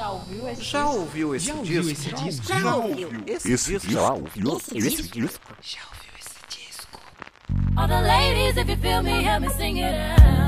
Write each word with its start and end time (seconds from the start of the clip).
Já 0.00 0.08
ouviu 0.12 0.48
esse 0.48 0.62
Já 0.62 0.82
disco? 0.82 0.98
ouviu 0.98 1.34
esse 1.34 1.46
Já 1.46 1.52
disco? 1.52 1.60
ouviu 1.60 1.90
esse 1.92 2.10
disco? 2.14 2.46
Já 2.46 2.74
ouviu 2.74 3.22
esse 3.26 3.52
Esse 3.52 3.72
disco? 3.78 3.92
já 3.92 4.12
ouviu 4.14 4.56
esse 4.56 5.02
disco? 5.02 5.54
Já 5.60 5.80
ouviu 5.92 6.12
esse 6.18 6.38
disco? 6.48 7.00
All 7.76 7.86
the 7.86 8.00
ladies, 8.00 8.56
if 8.56 8.68
you 8.70 8.76
feel 8.78 9.02
me, 9.02 9.22
help 9.22 9.42
me 9.42 9.50
sing 9.50 9.78
it 9.78 9.94
out. 9.94 10.39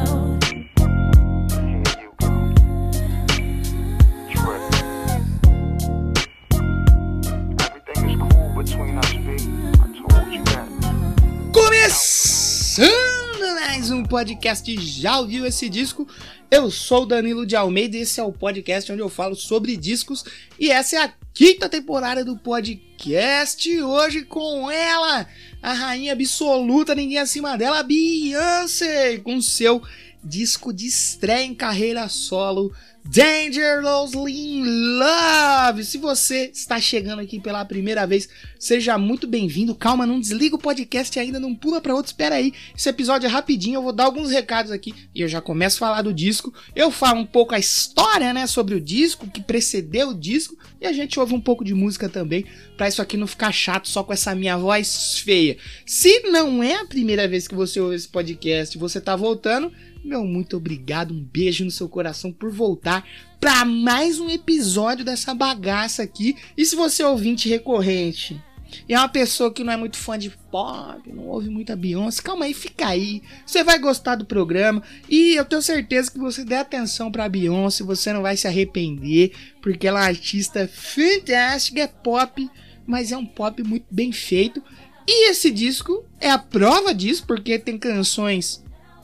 Podcast 14.13 14.79
Já 14.79 15.21
ouviu 15.21 15.47
esse 15.47 15.71
disco? 15.71 16.07
Eu 16.51 16.71
sou 16.71 17.05
o 17.05 17.07
Danilo 17.07 17.47
de 17.47 17.57
Almeida 17.57 17.97
e 17.97 18.01
esse 18.01 18.21
é 18.21 18.23
o 18.23 18.31
podcast 18.31 18.93
onde 18.93 19.01
eu 19.01 19.09
falo 19.09 19.35
sobre 19.35 19.75
discos 19.75 20.23
e 20.61 20.71
essa 20.71 20.97
é 20.97 20.99
a 20.99 21.15
quinta 21.33 21.67
temporada 21.67 22.23
do 22.23 22.37
podcast. 22.37 23.83
Hoje 23.83 24.23
com 24.25 24.71
ela, 24.71 25.27
a 25.63 25.73
rainha 25.73 26.13
absoluta, 26.13 26.95
ninguém 26.95 27.17
acima 27.17 27.57
dela, 27.57 27.83
Beyoncé, 27.83 29.17
com 29.17 29.41
seu 29.41 29.83
disco 30.23 30.75
de 30.75 30.89
estreia 30.89 31.47
em 31.47 31.55
carreira 31.55 32.07
solo. 32.11 32.71
Dangerously 33.05 34.33
in 34.33 34.65
Love. 34.99 35.85
Se 35.85 35.99
você 35.99 36.51
está 36.55 36.81
chegando 36.81 37.21
aqui 37.21 37.41
pela 37.41 37.65
primeira 37.65 38.07
vez, 38.07 38.29
seja 38.59 38.97
muito 38.97 39.27
bem-vindo. 39.27 39.75
Calma, 39.75 40.07
não 40.07 40.21
desliga 40.21 40.55
o 40.55 40.59
podcast 40.59 41.19
ainda, 41.19 41.41
não 41.41 41.55
pula 41.55 41.81
para 41.81 41.95
outro. 41.95 42.11
Espera 42.11 42.37
aí. 42.37 42.53
Esse 42.77 42.89
episódio 42.89 43.27
é 43.27 43.31
rapidinho, 43.31 43.77
eu 43.77 43.83
vou 43.83 43.93
dar 43.93 44.05
alguns 44.05 44.31
recados 44.31 44.71
aqui 44.71 44.95
e 45.15 45.21
eu 45.21 45.29
já 45.29 45.41
começo 45.41 45.77
a 45.77 45.89
falar 45.89 46.03
do 46.03 46.15
disco. 46.15 46.55
Eu 46.75 46.91
falo 46.91 47.21
um 47.21 47.27
pouco 47.27 47.55
a 47.55 47.59
história, 47.59 48.33
né, 48.33 48.47
sobre 48.47 48.75
o 48.75 48.81
disco, 48.81 49.29
que 49.29 49.43
precedeu 49.43 50.11
o 50.11 50.15
disco 50.15 50.57
e 50.81 50.87
a 50.87 50.93
gente 50.93 51.19
ouve 51.19 51.35
um 51.35 51.41
pouco 51.41 51.65
de 51.65 51.75
música 51.75 52.09
também, 52.09 52.45
para 52.77 52.89
isso 52.89 53.03
aqui 53.03 53.17
não 53.17 53.27
ficar 53.27 53.53
chato 53.53 53.89
só 53.89 54.03
com 54.03 54.13
essa 54.13 54.35
minha 54.35 54.57
voz 54.57 55.19
feia. 55.19 55.57
Se 55.85 56.21
não 56.31 56.63
é 56.63 56.77
a 56.77 56.85
primeira 56.85 57.29
vez 57.29 57.47
que 57.47 57.55
você 57.55 57.81
ouve 57.81 57.97
esse 57.97 58.09
podcast 58.09 58.79
você 58.79 59.01
tá 59.01 59.15
voltando, 59.15 59.73
meu 60.05 60.25
muito 60.25 60.57
obrigado, 60.57 61.15
um 61.15 61.23
beijo 61.23 61.65
no 61.65 61.71
seu 61.71 61.89
coração 61.89 62.33
por 62.33 62.51
voltar 62.51 63.07
para 63.41 63.65
mais 63.65 64.19
um 64.19 64.29
episódio 64.29 65.05
dessa 65.05 65.35
bagaça 65.35 66.03
aqui. 66.03 66.37
E 66.57 66.65
se 66.65 66.75
você 66.75 67.03
é 67.03 67.07
ouvinte 67.07 67.49
recorrente 67.49 68.41
e 68.89 68.95
é 68.95 68.99
uma 68.99 69.09
pessoa 69.09 69.53
que 69.53 69.63
não 69.63 69.73
é 69.73 69.77
muito 69.77 69.97
fã 69.97 70.19
de 70.19 70.31
pop, 70.51 71.01
não 71.13 71.29
ouve 71.29 71.49
muita 71.49 71.77
Beyoncé, 71.77 72.21
calma 72.23 72.47
aí, 72.47 72.55
fica 72.55 72.89
aí. 72.89 73.23
Você 73.47 73.63
vai 73.63 73.79
gostar 73.79 74.17
do 74.17 74.25
programa 74.25 74.83
e 75.09 75.35
eu 75.35 75.45
tenho 75.45 75.63
certeza 75.63 76.11
que 76.11 76.19
você 76.19 76.45
der 76.45 76.59
atenção 76.59 77.11
pra 77.11 77.29
Beyoncé, 77.29 77.85
você 77.85 78.13
não 78.13 78.23
vai 78.23 78.37
se 78.37 78.49
arrepender, 78.49 79.33
porque 79.61 79.87
ela 79.87 80.01
é 80.01 80.03
uma 80.03 80.09
artista 80.09 80.69
fantástica, 80.69 81.81
é 81.81 81.87
pop, 81.87 82.51
mas 82.87 83.13
é 83.13 83.17
um 83.17 83.27
pop 83.27 83.63
muito 83.63 83.87
bem 83.91 84.11
feito. 84.11 84.63
E 85.07 85.31
esse 85.31 85.51
disco 85.51 86.05
é 86.21 86.31
a 86.31 86.39
prova 86.39 86.95
disso, 86.95 87.25
porque 87.27 87.59
tem 87.59 87.77
canções 87.77 88.63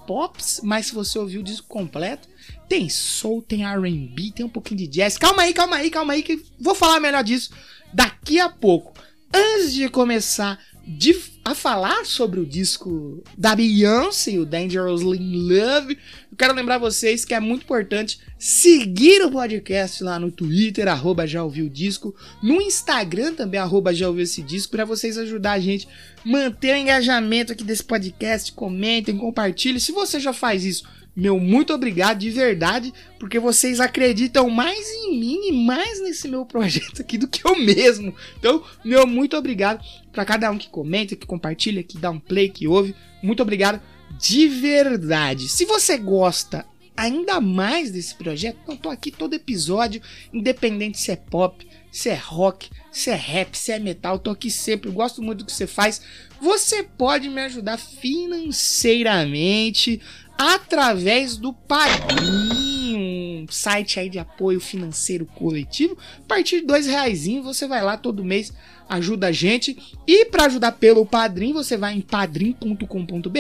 pops, 0.09 0.63
mas 0.65 0.87
se 0.87 0.95
você 0.95 1.19
ouvir 1.19 1.37
o 1.37 1.43
disco 1.43 1.69
completo, 1.69 2.27
tem 2.67 2.89
soul, 2.89 3.43
tem 3.43 3.67
R&B, 3.67 4.33
tem 4.35 4.47
um 4.47 4.49
pouquinho 4.49 4.79
de 4.79 4.87
jazz. 4.87 5.19
Calma 5.19 5.43
aí, 5.43 5.53
calma 5.53 5.77
aí, 5.77 5.91
calma 5.91 6.15
aí, 6.15 6.23
que 6.23 6.43
vou 6.59 6.75
falar 6.75 6.99
melhor 6.99 7.23
disso 7.23 7.51
daqui 7.93 8.41
a 8.41 8.49
pouco. 8.49 8.95
Antes 9.33 9.75
de 9.75 9.87
começar 9.91 10.59
de, 10.87 11.15
a 11.45 11.55
falar 11.55 12.07
sobre 12.07 12.41
o 12.41 12.47
disco 12.47 13.23
da 13.37 13.55
Beyoncé, 13.55 14.39
o 14.39 14.47
Dangerously 14.47 15.19
in 15.19 15.47
Love, 15.47 15.99
quero 16.39 16.55
lembrar 16.55 16.79
vocês 16.79 17.25
que 17.25 17.35
é 17.35 17.41
muito 17.41 17.65
importante 17.65 18.21
seguir 18.39 19.21
o 19.23 19.31
podcast 19.31 20.05
lá 20.05 20.21
no 20.21 20.31
Twitter, 20.31 20.87
arroba 20.87 21.27
já 21.27 21.43
ouviu 21.43 21.69
disco, 21.69 22.15
no 22.41 22.63
Instagram 22.63 23.35
também, 23.35 23.59
arroba 23.59 23.93
já 23.93 24.07
ouviu 24.07 24.23
esse 24.23 24.41
disco, 24.41 24.71
para 24.71 24.85
vocês 24.85 25.19
ajudar 25.19 25.53
a 25.53 25.59
gente 25.59 25.89
manter 26.25 26.75
o 26.75 26.79
engajamento 26.79 27.53
aqui 27.53 27.65
desse 27.65 27.83
podcast, 27.83 28.53
comentem, 28.53 29.19
compartilhem. 29.19 29.81
Se 29.81 29.91
você 29.91 30.21
já 30.21 30.33
faz 30.33 30.65
isso, 30.65 30.85
meu 31.17 31.41
muito 31.41 31.75
obrigado 31.75 32.19
de 32.19 32.31
verdade, 32.31 32.95
porque 33.19 33.41
vocês 33.41 33.81
acreditam 33.81 34.49
mais 34.49 34.89
em 34.89 35.19
mim 35.19 35.49
e 35.49 35.53
mais 35.67 36.01
nesse 36.01 36.29
meu 36.29 36.47
projeto 36.47 37.01
aqui 37.03 37.19
do 37.19 37.27
que 37.27 37.45
eu 37.45 37.59
mesmo. 37.59 38.15
Então, 38.39 38.63
meu 38.85 39.05
muito 39.05 39.37
obrigado 39.37 39.85
para 40.13 40.25
cada 40.25 40.49
um 40.53 40.57
que 40.57 40.69
comenta, 40.69 41.17
que 41.17 41.27
compartilha, 41.27 41.83
que 41.83 41.99
dá 41.99 42.11
um 42.11 42.21
play, 42.21 42.49
que 42.49 42.69
ouve. 42.69 42.95
Muito 43.21 43.43
obrigado 43.43 43.83
de 44.19 44.49
verdade. 44.49 45.49
Se 45.49 45.65
você 45.65 45.97
gosta 45.97 46.67
ainda 46.97 47.41
mais 47.41 47.93
desse 47.93 48.15
projeto, 48.15 48.59
eu 48.67 48.77
tô 48.77 48.91
aqui 48.91 49.13
todo 49.13 49.35
episódio, 49.35 50.03
independente 50.33 50.99
se 50.99 51.13
é 51.13 51.17
pop, 51.17 51.65
se 51.93 52.09
é 52.09 52.15
rock, 52.15 52.71
se 52.91 53.11
é 53.11 53.15
rap, 53.15 53.57
se 53.57 53.71
é 53.71 53.79
metal, 53.79 54.19
tô 54.19 54.31
aqui 54.31 54.51
sempre, 54.51 54.91
gosto 54.91 55.23
muito 55.23 55.39
do 55.39 55.45
que 55.45 55.53
você 55.53 55.67
faz. 55.67 56.03
Você 56.41 56.83
pode 56.83 57.29
me 57.29 57.41
ajudar 57.43 57.79
financeiramente 57.79 60.01
através 60.37 61.37
do 61.37 61.53
Padrim, 61.53 62.97
um 62.97 63.47
site 63.49 64.01
aí 64.01 64.09
de 64.09 64.19
apoio 64.19 64.61
financeiro 64.61 65.27
coletivo. 65.27 65.97
A 66.19 66.27
partir 66.27 66.61
de 66.61 66.67
dois 66.67 66.87
reais 66.87 67.27
você 67.43 67.67
vai 67.67 67.83
lá 67.83 67.97
todo 67.97 68.25
mês, 68.25 68.53
ajuda 68.89 69.29
a 69.29 69.33
gente. 69.33 69.77
E 70.07 70.25
para 70.25 70.47
ajudar 70.47 70.73
pelo 70.73 71.05
Padrim, 71.05 71.53
você 71.53 71.77
vai 71.77 71.95
em 71.95 72.01
padrim.com.br 72.01 73.39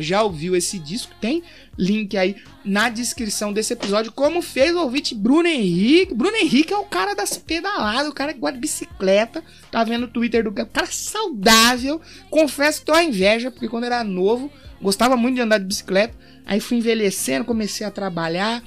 já 0.00 0.22
ouviu 0.22 0.54
esse 0.54 0.78
disco, 0.78 1.12
tem 1.20 1.42
link 1.76 2.16
aí 2.16 2.36
na 2.64 2.88
descrição 2.88 3.52
desse 3.52 3.72
episódio, 3.72 4.12
como 4.12 4.40
fez 4.40 4.74
o 4.74 4.80
ouvinte 4.80 5.14
Bruno 5.14 5.48
Henrique. 5.48 6.14
Bruno 6.14 6.36
Henrique 6.36 6.72
é 6.72 6.76
o 6.76 6.84
cara 6.84 7.14
das 7.14 7.36
pedaladas, 7.36 8.08
o 8.08 8.14
cara 8.14 8.32
que 8.32 8.52
de 8.52 8.58
bicicleta, 8.58 9.42
tá 9.70 9.82
vendo 9.82 10.04
o 10.04 10.08
Twitter 10.08 10.44
do 10.44 10.52
cara, 10.52 10.68
cara 10.72 10.86
saudável. 10.86 12.00
Confesso 12.30 12.80
que 12.80 12.86
tô 12.86 12.92
a 12.92 13.02
inveja, 13.02 13.50
porque 13.50 13.68
quando 13.68 13.84
era 13.84 14.04
novo, 14.04 14.50
gostava 14.80 15.16
muito 15.16 15.36
de 15.36 15.42
andar 15.42 15.58
de 15.58 15.66
bicicleta. 15.66 16.16
Aí 16.46 16.60
fui 16.60 16.78
envelhecendo, 16.78 17.44
comecei 17.44 17.86
a 17.86 17.90
trabalhar. 17.90 18.62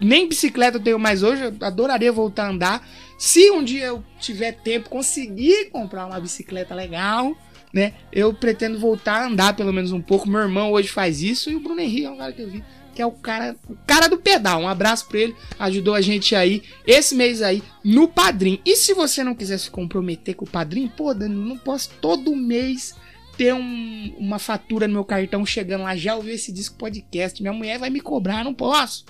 Nem 0.00 0.28
bicicleta 0.28 0.76
eu 0.78 0.82
tenho 0.82 0.98
mais 0.98 1.22
hoje, 1.22 1.42
eu 1.44 1.54
adoraria 1.60 2.12
voltar 2.12 2.46
a 2.46 2.50
andar. 2.50 2.88
Se 3.18 3.50
um 3.50 3.62
dia 3.62 3.86
eu 3.86 4.04
tiver 4.20 4.52
tempo, 4.52 4.88
conseguir 4.90 5.70
comprar 5.70 6.06
uma 6.06 6.20
bicicleta 6.20 6.74
legal, 6.74 7.36
né? 7.72 7.94
Eu 8.12 8.34
pretendo 8.34 8.78
voltar 8.78 9.22
a 9.22 9.26
andar 9.26 9.54
pelo 9.56 9.72
menos 9.72 9.92
um 9.92 10.00
pouco. 10.00 10.28
Meu 10.28 10.40
irmão 10.40 10.72
hoje 10.72 10.88
faz 10.88 11.22
isso 11.22 11.50
e 11.50 11.56
o 11.56 11.60
Bruno 11.60 11.80
Henrique 11.80 12.04
é 12.06 12.10
um 12.10 12.16
cara 12.16 12.32
que 12.32 12.42
eu 12.42 12.50
vi, 12.50 12.62
que 12.94 13.00
é 13.00 13.06
o 13.06 13.12
cara, 13.12 13.56
o 13.68 13.76
cara 13.86 14.08
do 14.08 14.18
pedal. 14.18 14.60
Um 14.60 14.68
abraço 14.68 15.06
pra 15.08 15.18
ele, 15.20 15.36
ajudou 15.58 15.94
a 15.94 16.00
gente 16.00 16.34
aí 16.34 16.62
esse 16.86 17.14
mês 17.14 17.40
aí 17.40 17.62
no 17.84 18.06
Padrim. 18.08 18.60
E 18.64 18.76
se 18.76 18.92
você 18.94 19.24
não 19.24 19.34
quiser 19.34 19.58
se 19.58 19.70
comprometer 19.70 20.34
com 20.34 20.44
o 20.44 20.50
Padrim, 20.50 20.86
pô, 20.88 21.14
Dani, 21.14 21.34
não 21.34 21.56
posso 21.56 21.90
todo 22.00 22.34
mês 22.36 22.94
ter 23.36 23.52
um- 23.52 24.14
uma 24.16 24.38
fatura 24.38 24.86
no 24.86 24.94
meu 24.94 25.04
cartão 25.04 25.44
chegando 25.44 25.82
lá, 25.82 25.96
já 25.96 26.14
ouviu 26.14 26.34
esse 26.34 26.52
disco 26.52 26.76
podcast, 26.76 27.42
minha 27.42 27.52
mulher 27.52 27.78
vai 27.80 27.90
me 27.90 28.00
cobrar, 28.00 28.44
não 28.44 28.54
posso. 28.54 29.04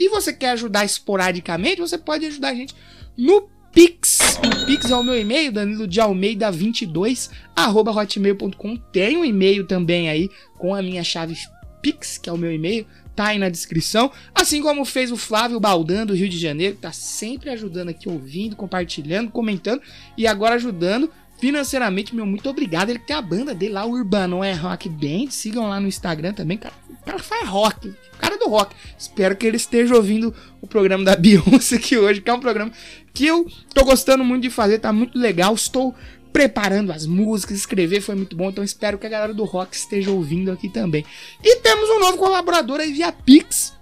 E 0.00 0.08
você 0.08 0.32
quer 0.32 0.52
ajudar 0.52 0.86
esporadicamente, 0.86 1.82
você 1.82 1.98
pode 1.98 2.24
ajudar 2.24 2.48
a 2.48 2.54
gente 2.54 2.74
no 3.14 3.50
Pix. 3.70 4.38
O 4.38 4.64
Pix 4.64 4.90
é 4.90 4.96
o 4.96 5.04
meu 5.04 5.20
e-mail, 5.20 5.52
Danilo 5.52 5.86
de 5.86 6.00
Almeida 6.00 6.50
22, 6.50 7.30
arroba 7.54 7.92
hotmail.com. 7.92 8.76
Tem 8.76 9.18
um 9.18 9.24
e-mail 9.26 9.66
também 9.66 10.08
aí 10.08 10.30
com 10.56 10.74
a 10.74 10.80
minha 10.80 11.04
chave 11.04 11.36
Pix, 11.82 12.16
que 12.16 12.30
é 12.30 12.32
o 12.32 12.38
meu 12.38 12.50
e-mail, 12.50 12.86
tá 13.14 13.26
aí 13.26 13.38
na 13.38 13.50
descrição. 13.50 14.10
Assim 14.34 14.62
como 14.62 14.86
fez 14.86 15.12
o 15.12 15.18
Flávio 15.18 15.60
Baldan 15.60 16.06
do 16.06 16.14
Rio 16.14 16.30
de 16.30 16.38
Janeiro, 16.38 16.76
que 16.76 16.80
tá 16.82 16.92
sempre 16.92 17.50
ajudando 17.50 17.90
aqui, 17.90 18.08
ouvindo, 18.08 18.56
compartilhando, 18.56 19.30
comentando 19.30 19.82
e 20.16 20.26
agora 20.26 20.54
ajudando 20.54 21.10
financeiramente. 21.38 22.14
Meu 22.14 22.24
muito 22.24 22.48
obrigado. 22.48 22.88
Ele 22.88 22.98
tem 22.98 23.14
a 23.14 23.20
banda 23.20 23.54
dele 23.54 23.74
lá, 23.74 23.84
o 23.84 23.92
Urbano 23.92 24.42
é 24.42 24.54
Rock 24.54 24.88
Band. 24.88 25.30
Sigam 25.30 25.68
lá 25.68 25.78
no 25.78 25.88
Instagram 25.88 26.32
também, 26.32 26.56
cara. 26.56 26.74
O 27.00 27.04
cara 27.04 27.18
faz 27.18 27.48
rock, 27.48 27.88
o 27.88 28.18
cara 28.18 28.38
do 28.38 28.48
rock. 28.48 28.74
Espero 28.98 29.36
que 29.36 29.46
ele 29.46 29.56
esteja 29.56 29.94
ouvindo 29.94 30.34
o 30.60 30.66
programa 30.66 31.04
da 31.04 31.16
Beyoncé 31.16 31.76
aqui 31.76 31.96
hoje, 31.96 32.20
que 32.20 32.30
é 32.30 32.34
um 32.34 32.40
programa 32.40 32.70
que 33.12 33.26
eu 33.26 33.46
tô 33.74 33.84
gostando 33.84 34.24
muito 34.24 34.42
de 34.42 34.50
fazer, 34.50 34.78
tá 34.78 34.92
muito 34.92 35.18
legal. 35.18 35.54
Estou 35.54 35.94
preparando 36.32 36.92
as 36.92 37.06
músicas, 37.06 37.56
escrever 37.56 38.00
foi 38.00 38.14
muito 38.14 38.36
bom, 38.36 38.50
então 38.50 38.62
espero 38.62 38.98
que 38.98 39.06
a 39.06 39.10
galera 39.10 39.34
do 39.34 39.44
rock 39.44 39.74
esteja 39.74 40.10
ouvindo 40.10 40.50
aqui 40.52 40.68
também. 40.68 41.04
E 41.42 41.56
temos 41.56 41.88
um 41.90 41.98
novo 41.98 42.18
colaborador 42.18 42.80
aí 42.80 42.92
via 42.92 43.10
Pix, 43.10 43.74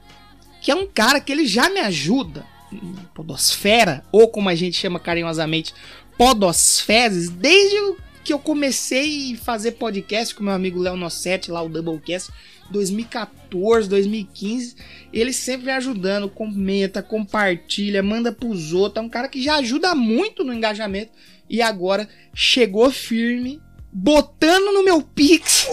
que 0.61 0.71
é 0.71 0.75
um 0.75 0.87
cara 0.87 1.21
que 1.21 1.31
ele 1.31 1.47
já 1.47 1.69
me 1.69 1.81
ajuda, 1.81 2.47
Podosfera, 3.15 4.03
ou 4.13 4.29
como 4.29 4.49
a 4.49 4.55
gente 4.55 4.79
chama 4.79 4.99
carinhosamente, 4.99 5.75
Podosfezes, 6.17 7.29
desde 7.29 7.77
que 8.25 8.33
eu 8.33 8.39
comecei 8.39 9.35
a 9.35 9.39
fazer 9.39 9.73
podcast 9.73 10.35
com 10.35 10.45
meu 10.45 10.53
amigo 10.53 10.81
Léo 10.81 10.97
Nossetti, 10.97 11.51
lá 11.51 11.63
o 11.63 11.69
Doublecast, 11.69 12.31
2014, 12.71 13.89
2015, 13.89 14.77
ele 15.13 15.33
sempre 15.33 15.67
vem 15.67 15.75
ajudando, 15.75 16.29
comenta, 16.29 17.03
compartilha, 17.03 18.03
manda 18.03 18.33
pros 18.33 18.73
outros, 18.73 19.03
é 19.03 19.07
um 19.07 19.09
cara 19.09 19.29
que 19.29 19.43
já 19.43 19.57
ajuda 19.57 19.95
muito 19.95 20.45
no 20.45 20.53
engajamento 20.53 21.13
e 21.49 21.63
agora 21.63 22.09
chegou 22.35 22.91
firme 22.91 23.61
botando 23.91 24.73
no 24.73 24.85
meu 24.85 25.03
Pix 25.03 25.67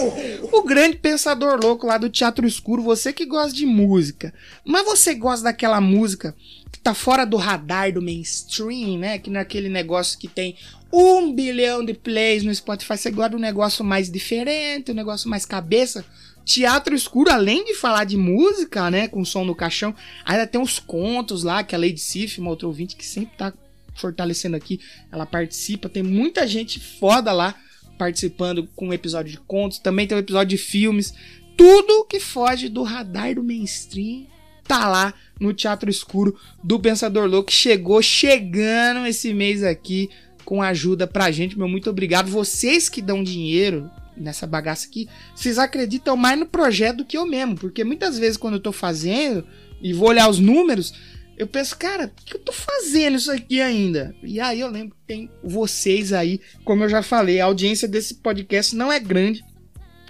o 0.52 0.64
grande 0.64 0.98
pensador 0.98 1.60
louco 1.62 1.86
lá 1.86 1.98
do 1.98 2.10
Teatro 2.10 2.48
Escuro. 2.48 2.82
Você 2.82 3.12
que 3.12 3.26
gosta 3.26 3.54
de 3.54 3.66
música, 3.66 4.34
mas 4.64 4.86
você 4.86 5.14
gosta 5.14 5.44
daquela 5.44 5.82
música 5.82 6.36
que 6.72 6.80
tá 6.80 6.94
fora 6.94 7.26
do 7.26 7.38
radar 7.38 7.92
do 7.94 8.02
mainstream, 8.02 8.98
né? 8.98 9.20
Que 9.20 9.30
naquele 9.30 9.70
negócio 9.70 10.18
que 10.18 10.28
tem 10.28 10.56
um 10.92 11.34
bilhão 11.34 11.84
de 11.84 11.94
plays 11.94 12.44
no 12.44 12.56
Spotify. 12.56 12.98
Você 12.98 13.12
gosta 13.12 13.32
de 13.32 13.36
um 13.36 13.40
negócio 13.40 13.84
mais 13.84 14.10
diferente, 14.10 14.92
um 14.92 14.96
negócio 14.96 15.30
mais 15.30 15.46
cabeça. 15.46 16.06
Teatro 16.46 16.94
Escuro, 16.94 17.32
além 17.32 17.66
de 17.66 17.74
falar 17.74 18.04
de 18.04 18.16
música, 18.16 18.92
né, 18.92 19.08
com 19.08 19.26
som 19.26 19.44
no 19.44 19.56
caixão, 19.56 19.96
ainda 20.24 20.46
tem 20.46 20.62
uns 20.62 20.78
contos 20.78 21.44
lá, 21.44 21.64
que 21.64 21.74
a 21.74 21.78
Lady 21.78 22.00
Sif, 22.00 22.40
uma 22.40 22.52
outra 22.52 22.68
ouvinte 22.68 22.96
que 22.96 23.04
sempre 23.04 23.36
tá 23.36 23.52
fortalecendo 23.96 24.56
aqui, 24.56 24.80
ela 25.12 25.26
participa, 25.26 25.90
tem 25.90 26.04
muita 26.04 26.46
gente 26.46 26.80
foda 26.80 27.32
lá 27.32 27.56
participando 27.98 28.70
com 28.76 28.90
um 28.90 28.94
episódio 28.94 29.32
de 29.32 29.40
contos, 29.40 29.80
também 29.80 30.06
tem 30.06 30.16
um 30.16 30.22
episódio 30.22 30.56
de 30.56 30.64
filmes, 30.64 31.14
tudo 31.58 32.06
que 32.06 32.20
foge 32.20 32.70
do 32.70 32.84
radar 32.84 33.34
do 33.34 33.44
mainstream 33.44 34.28
tá 34.68 34.88
lá 34.88 35.14
no 35.40 35.54
Teatro 35.54 35.90
Escuro 35.90 36.38
do 36.64 36.80
Pensador 36.80 37.28
Louco, 37.28 37.52
chegou 37.52 38.02
chegando 38.02 39.06
esse 39.08 39.34
mês 39.34 39.64
aqui 39.64 40.10
com 40.44 40.62
ajuda 40.62 41.08
pra 41.08 41.32
gente, 41.32 41.58
meu 41.58 41.68
muito 41.68 41.90
obrigado, 41.90 42.30
vocês 42.30 42.88
que 42.88 43.02
dão 43.02 43.24
dinheiro 43.24 43.90
nessa 44.16 44.48
bagaça 44.48 44.88
aqui, 44.88 45.08
vocês 45.36 45.58
acreditam 45.58 46.16
mais 46.16 46.40
no 46.40 46.46
projeto 46.46 46.98
do 46.98 47.06
que 47.06 47.18
eu 47.18 47.26
mesmo, 47.26 47.56
porque 47.56 47.84
muitas 47.84 48.18
vezes 48.18 48.38
quando 48.38 48.56
eu 48.56 48.60
tô 48.60 48.72
fazendo 48.72 49.46
e 49.82 49.94
vou 49.94 50.10
olhar 50.10 50.30
os 50.30 50.40
números, 50.40 50.94
eu 51.38 51.46
penso, 51.46 51.78
cara, 51.78 52.08
por 52.08 52.24
que 52.24 52.36
eu 52.36 52.40
tô 52.40 52.52
fazendo 52.52 53.18
isso 53.18 53.32
aqui 53.32 53.62
ainda? 53.62 54.16
E 54.24 54.40
aí 54.40 54.60
eu 54.60 54.70
lembro 54.70 54.96
que 54.96 55.06
tem 55.06 55.30
vocês 55.44 56.14
aí, 56.14 56.40
como 56.64 56.84
eu 56.84 56.90
já 56.90 57.02
falei, 57.02 57.42
a 57.42 57.46
audiência 57.46 57.88
desse 57.88 58.16
podcast 58.16 58.76
não 58.76 58.92
é 58.92 59.00
grande, 59.00 59.44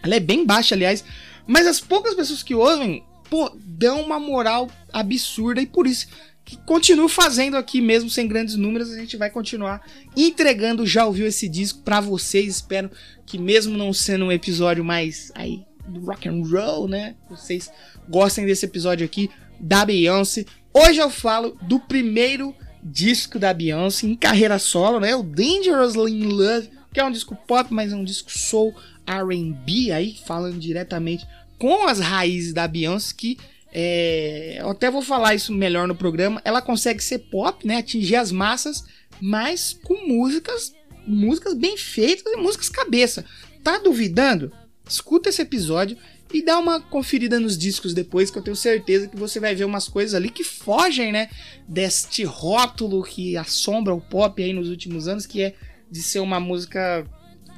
ela 0.03 0.15
é 0.15 0.19
bem 0.19 0.45
baixa, 0.45 0.75
aliás, 0.75 1.03
mas 1.47 1.65
as 1.65 1.79
poucas 1.79 2.13
pessoas 2.13 2.43
que 2.43 2.53
ouvem, 2.53 3.03
pô, 3.29 3.51
dão 3.59 4.01
uma 4.01 4.19
moral 4.19 4.69
absurda 4.93 5.61
e 5.61 5.65
por 5.65 5.87
isso 5.87 6.07
que 6.45 6.57
continuo 6.57 7.09
fazendo 7.09 7.57
aqui 7.57 7.81
mesmo 7.81 8.07
sem 8.07 8.27
grandes 8.27 8.55
números, 8.55 8.91
a 8.91 8.97
gente 8.97 9.17
vai 9.17 9.31
continuar 9.31 9.81
entregando 10.15 10.85
já 10.85 11.03
ouviu 11.03 11.25
esse 11.25 11.49
disco 11.49 11.81
para 11.81 11.99
vocês. 11.99 12.57
Espero 12.57 12.91
que 13.25 13.39
mesmo 13.39 13.75
não 13.75 13.91
sendo 13.91 14.25
um 14.25 14.31
episódio 14.31 14.85
mais 14.85 15.31
aí 15.33 15.65
do 15.87 16.01
rock 16.01 16.29
and 16.29 16.43
roll, 16.43 16.87
né, 16.87 17.15
vocês 17.27 17.71
gostem 18.07 18.45
desse 18.45 18.65
episódio 18.65 19.03
aqui 19.03 19.29
da 19.59 19.83
Beyoncé. 19.83 20.45
Hoje 20.71 20.99
eu 20.99 21.09
falo 21.09 21.57
do 21.63 21.79
primeiro 21.79 22.55
disco 22.83 23.39
da 23.39 23.51
Beyoncé 23.51 24.05
em 24.05 24.15
carreira 24.15 24.59
solo, 24.59 24.99
né, 24.99 25.15
o 25.15 25.23
Dangerously 25.23 26.11
in 26.11 26.27
Love, 26.27 26.69
que 26.93 26.99
é 26.99 27.05
um 27.05 27.11
disco 27.11 27.35
pop, 27.47 27.73
mas 27.73 27.91
é 27.91 27.95
um 27.95 28.03
disco 28.03 28.31
soul 28.31 28.75
R&B 29.05 29.91
aí, 29.91 30.15
falando 30.25 30.59
diretamente 30.59 31.25
com 31.57 31.87
as 31.87 31.99
raízes 31.99 32.53
da 32.53 32.67
Beyoncé 32.67 33.13
que 33.17 33.37
é, 33.77 34.55
eu 34.61 34.69
até 34.69 34.89
vou 34.89 35.01
falar 35.01 35.35
isso 35.35 35.51
melhor 35.51 35.85
no 35.85 35.95
programa. 35.95 36.41
Ela 36.45 36.61
consegue 36.61 37.03
ser 37.03 37.19
pop, 37.19 37.67
né? 37.67 37.79
Atingir 37.79 38.15
as 38.15 38.31
massas, 38.31 38.85
mas 39.19 39.77
com 39.83 40.07
músicas, 40.07 40.73
músicas 41.05 41.53
bem 41.53 41.75
feitas 41.75 42.31
e 42.31 42.37
músicas 42.37 42.69
cabeça. 42.69 43.25
Tá 43.61 43.77
duvidando? 43.77 44.49
Escuta 44.87 45.27
esse 45.27 45.41
episódio 45.41 45.97
e 46.33 46.41
dá 46.41 46.57
uma 46.57 46.79
conferida 46.79 47.37
nos 47.37 47.57
discos 47.57 47.93
depois, 47.93 48.31
que 48.31 48.37
eu 48.37 48.41
tenho 48.41 48.55
certeza 48.55 49.09
que 49.09 49.17
você 49.17 49.41
vai 49.41 49.53
ver 49.53 49.65
umas 49.65 49.89
coisas 49.89 50.15
ali 50.15 50.29
que 50.29 50.45
fogem, 50.45 51.11
né? 51.11 51.29
Deste 51.67 52.23
rótulo 52.23 53.03
que 53.03 53.35
assombra 53.35 53.93
o 53.93 53.99
pop 53.99 54.41
aí 54.41 54.53
nos 54.53 54.69
últimos 54.69 55.05
anos, 55.09 55.25
que 55.25 55.41
é 55.41 55.53
de 55.91 56.01
ser 56.01 56.19
uma 56.19 56.39
música, 56.39 57.05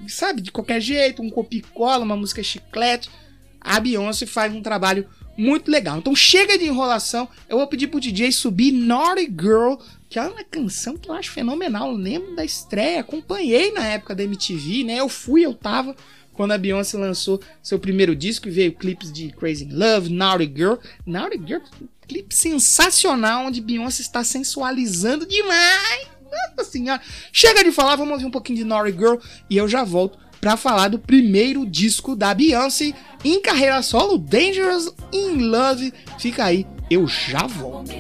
sabe, 0.07 0.41
de 0.41 0.51
qualquer 0.51 0.81
jeito, 0.81 1.21
um 1.21 1.29
copia-cola, 1.29 2.03
uma 2.03 2.17
música 2.17 2.41
chiclete. 2.41 3.07
A 3.61 3.79
Beyoncé 3.79 4.25
faz 4.25 4.51
um 4.51 4.63
trabalho 4.63 5.07
muito 5.38 5.69
legal. 5.69 6.00
Então 6.00 6.16
chega 6.16 6.57
de 6.57 6.66
enrolação, 6.66 7.30
eu 7.48 7.57
vou 7.57 7.68
pedir 7.68 7.88
pro 7.88 8.00
DJ 8.00 8.31
subir 8.31 8.72
Naughty 8.72 9.25
Girl, 9.25 9.75
que 10.10 10.18
é 10.18 10.24
uma 10.24 10.44
canção 10.44 10.98
que 10.98 11.10
eu 11.10 11.13
acho 11.13 11.31
fenomenal. 11.31 11.92
Eu 11.92 11.98
lembro 11.98 12.36
da 12.36 12.44
estreia, 12.44 13.01
acompanhei 13.01 13.72
na 13.72 13.86
época 13.86 14.16
da 14.16 14.24
MTV, 14.24 14.84
né? 14.84 15.00
Eu 15.00 15.07
fui, 15.07 15.45
eu 15.45 15.54
tava 15.54 15.95
quando 16.34 16.51
a 16.51 16.57
Beyoncé 16.57 16.98
lançou 16.98 17.42
seu 17.63 17.80
primeiro 17.80 18.16
disco 18.16 18.48
e 18.48 18.51
veio 18.51 18.72
clipes 18.72 19.12
de 19.12 19.31
Crazy 19.31 19.66
in 19.66 19.74
Love, 19.74 20.13
Naughty 20.13 20.51
Girl. 20.56 20.75
Naughty 21.06 21.42
Girl, 21.45 21.62
clipe 22.07 22.34
sensacional 22.34 23.48
onde 23.48 23.60
Beyoncé 23.60 24.01
está 24.01 24.24
sensualizando 24.24 25.25
demais. 25.25 26.07
Nossa 26.31 26.69
senhora. 26.69 27.01
Chega 27.31 27.63
de 27.63 27.72
falar, 27.72 27.95
vamos 27.95 28.13
ouvir 28.13 28.25
um 28.25 28.31
pouquinho 28.31 28.60
de 28.60 28.63
Naughty 28.63 28.92
Girl 28.92 29.16
e 29.50 29.57
eu 29.57 29.68
já 29.68 29.84
volto 29.84 30.19
para 30.39 30.57
falar 30.57 30.89
do 30.89 31.00
primeiro 31.00 31.66
disco 31.66 32.16
da 32.16 32.34
Beyoncé 32.34 32.94
em 33.24 33.42
carreira 33.42 33.81
solo, 33.81 34.18
Dangerous 34.18 34.94
in 35.12 35.48
Love. 35.48 35.94
Fica 36.19 36.45
aí, 36.45 36.66
eu 36.89 37.07
já 37.07 37.45
volto. 37.45 37.92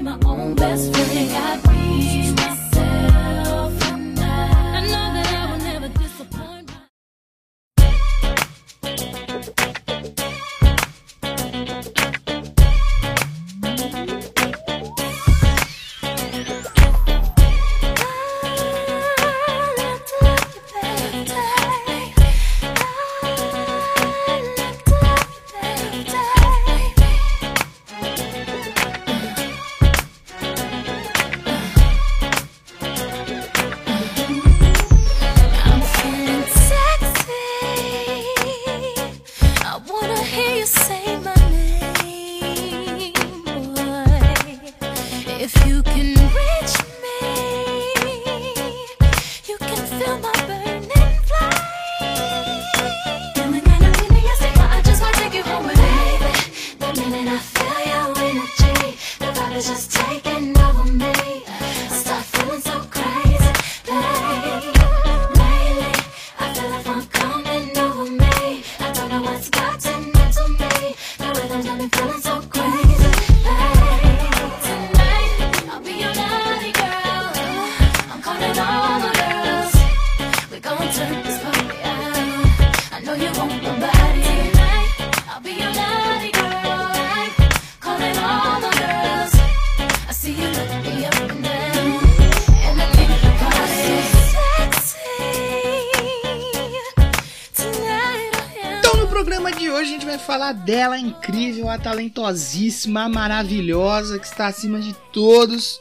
Hoje, 99.77 99.89
a 99.89 99.93
gente 99.93 100.05
vai 100.05 100.17
falar 100.17 100.53
dela, 100.53 100.95
a 100.95 100.99
incrível, 100.99 101.69
a 101.69 101.77
talentosíssima, 101.77 103.03
a 103.03 103.09
maravilhosa, 103.09 104.17
que 104.17 104.25
está 104.25 104.47
acima 104.47 104.79
de 104.79 104.93
todos. 105.13 105.79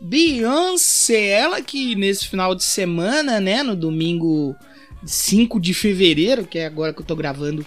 Beyoncé, 0.00 1.28
ela 1.28 1.62
que 1.62 1.94
nesse 1.94 2.26
final 2.26 2.54
de 2.54 2.64
semana, 2.64 3.40
né, 3.40 3.62
no 3.62 3.76
domingo 3.76 4.54
5 5.04 5.60
de 5.60 5.72
fevereiro, 5.72 6.46
que 6.46 6.58
é 6.58 6.66
agora 6.66 6.92
que 6.92 7.00
eu 7.00 7.06
tô 7.06 7.14
gravando 7.14 7.64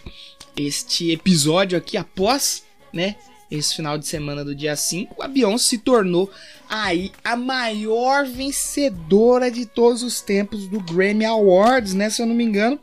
este 0.55 1.11
episódio 1.11 1.77
aqui 1.77 1.95
após, 1.95 2.63
né, 2.93 3.15
esse 3.49 3.75
final 3.75 3.97
de 3.97 4.05
semana 4.05 4.45
do 4.45 4.53
dia 4.53 4.75
5, 4.75 5.21
a 5.23 5.27
Beyoncé 5.27 5.69
se 5.69 5.77
tornou 5.79 6.31
aí 6.69 7.11
a 7.23 7.35
maior 7.35 8.25
vencedora 8.25 9.49
de 9.49 9.65
todos 9.65 10.03
os 10.03 10.21
tempos 10.21 10.67
do 10.67 10.79
Grammy 10.79 11.25
Awards, 11.25 11.93
né, 11.93 12.09
se 12.09 12.21
eu 12.21 12.25
não 12.25 12.35
me 12.35 12.43
engano. 12.43 12.79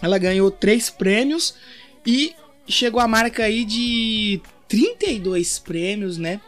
Ela 0.00 0.18
ganhou 0.18 0.50
três 0.50 0.90
prêmios 0.90 1.54
e 2.04 2.34
chegou 2.66 3.00
a 3.00 3.06
marca 3.06 3.44
aí 3.44 3.64
de 3.64 4.40
32 4.68 5.60
prêmios, 5.60 6.18
né? 6.18 6.40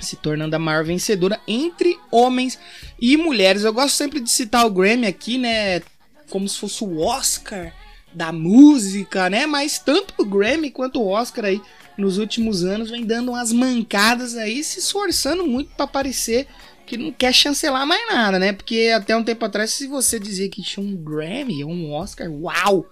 Se 0.00 0.16
tornando 0.16 0.56
a 0.56 0.58
maior 0.58 0.84
vencedora 0.84 1.40
entre 1.46 1.96
homens 2.10 2.58
e 3.00 3.16
mulheres. 3.16 3.62
Eu 3.62 3.72
gosto 3.72 3.94
sempre 3.94 4.20
de 4.20 4.30
citar 4.30 4.66
o 4.66 4.70
Grammy 4.70 5.06
aqui, 5.06 5.38
né? 5.38 5.80
Como 6.28 6.48
se 6.48 6.58
fosse 6.58 6.82
o 6.82 7.00
Oscar 7.00 7.72
da 8.12 8.32
música, 8.32 9.28
né? 9.30 9.46
Mas 9.46 9.78
tanto 9.78 10.14
o 10.18 10.24
Grammy 10.24 10.70
quanto 10.70 11.00
o 11.00 11.08
Oscar 11.08 11.44
aí 11.44 11.60
nos 11.98 12.16
últimos 12.16 12.64
anos 12.64 12.90
vem 12.90 13.04
dando 13.04 13.32
umas 13.32 13.52
mancadas 13.52 14.36
aí, 14.36 14.62
se 14.62 14.78
esforçando 14.78 15.46
muito 15.46 15.74
para 15.76 15.86
parecer 15.86 16.46
que 16.86 16.96
não 16.96 17.12
quer 17.12 17.34
chancelar 17.34 17.86
mais 17.86 18.06
nada, 18.08 18.38
né? 18.38 18.52
Porque 18.52 18.90
até 18.94 19.14
um 19.14 19.22
tempo 19.22 19.44
atrás, 19.44 19.70
se 19.72 19.86
você 19.86 20.18
dizia 20.18 20.48
que 20.48 20.62
tinha 20.62 20.84
um 20.84 20.96
Grammy 20.96 21.62
ou 21.62 21.70
um 21.70 21.92
Oscar, 21.92 22.30
uau! 22.30 22.86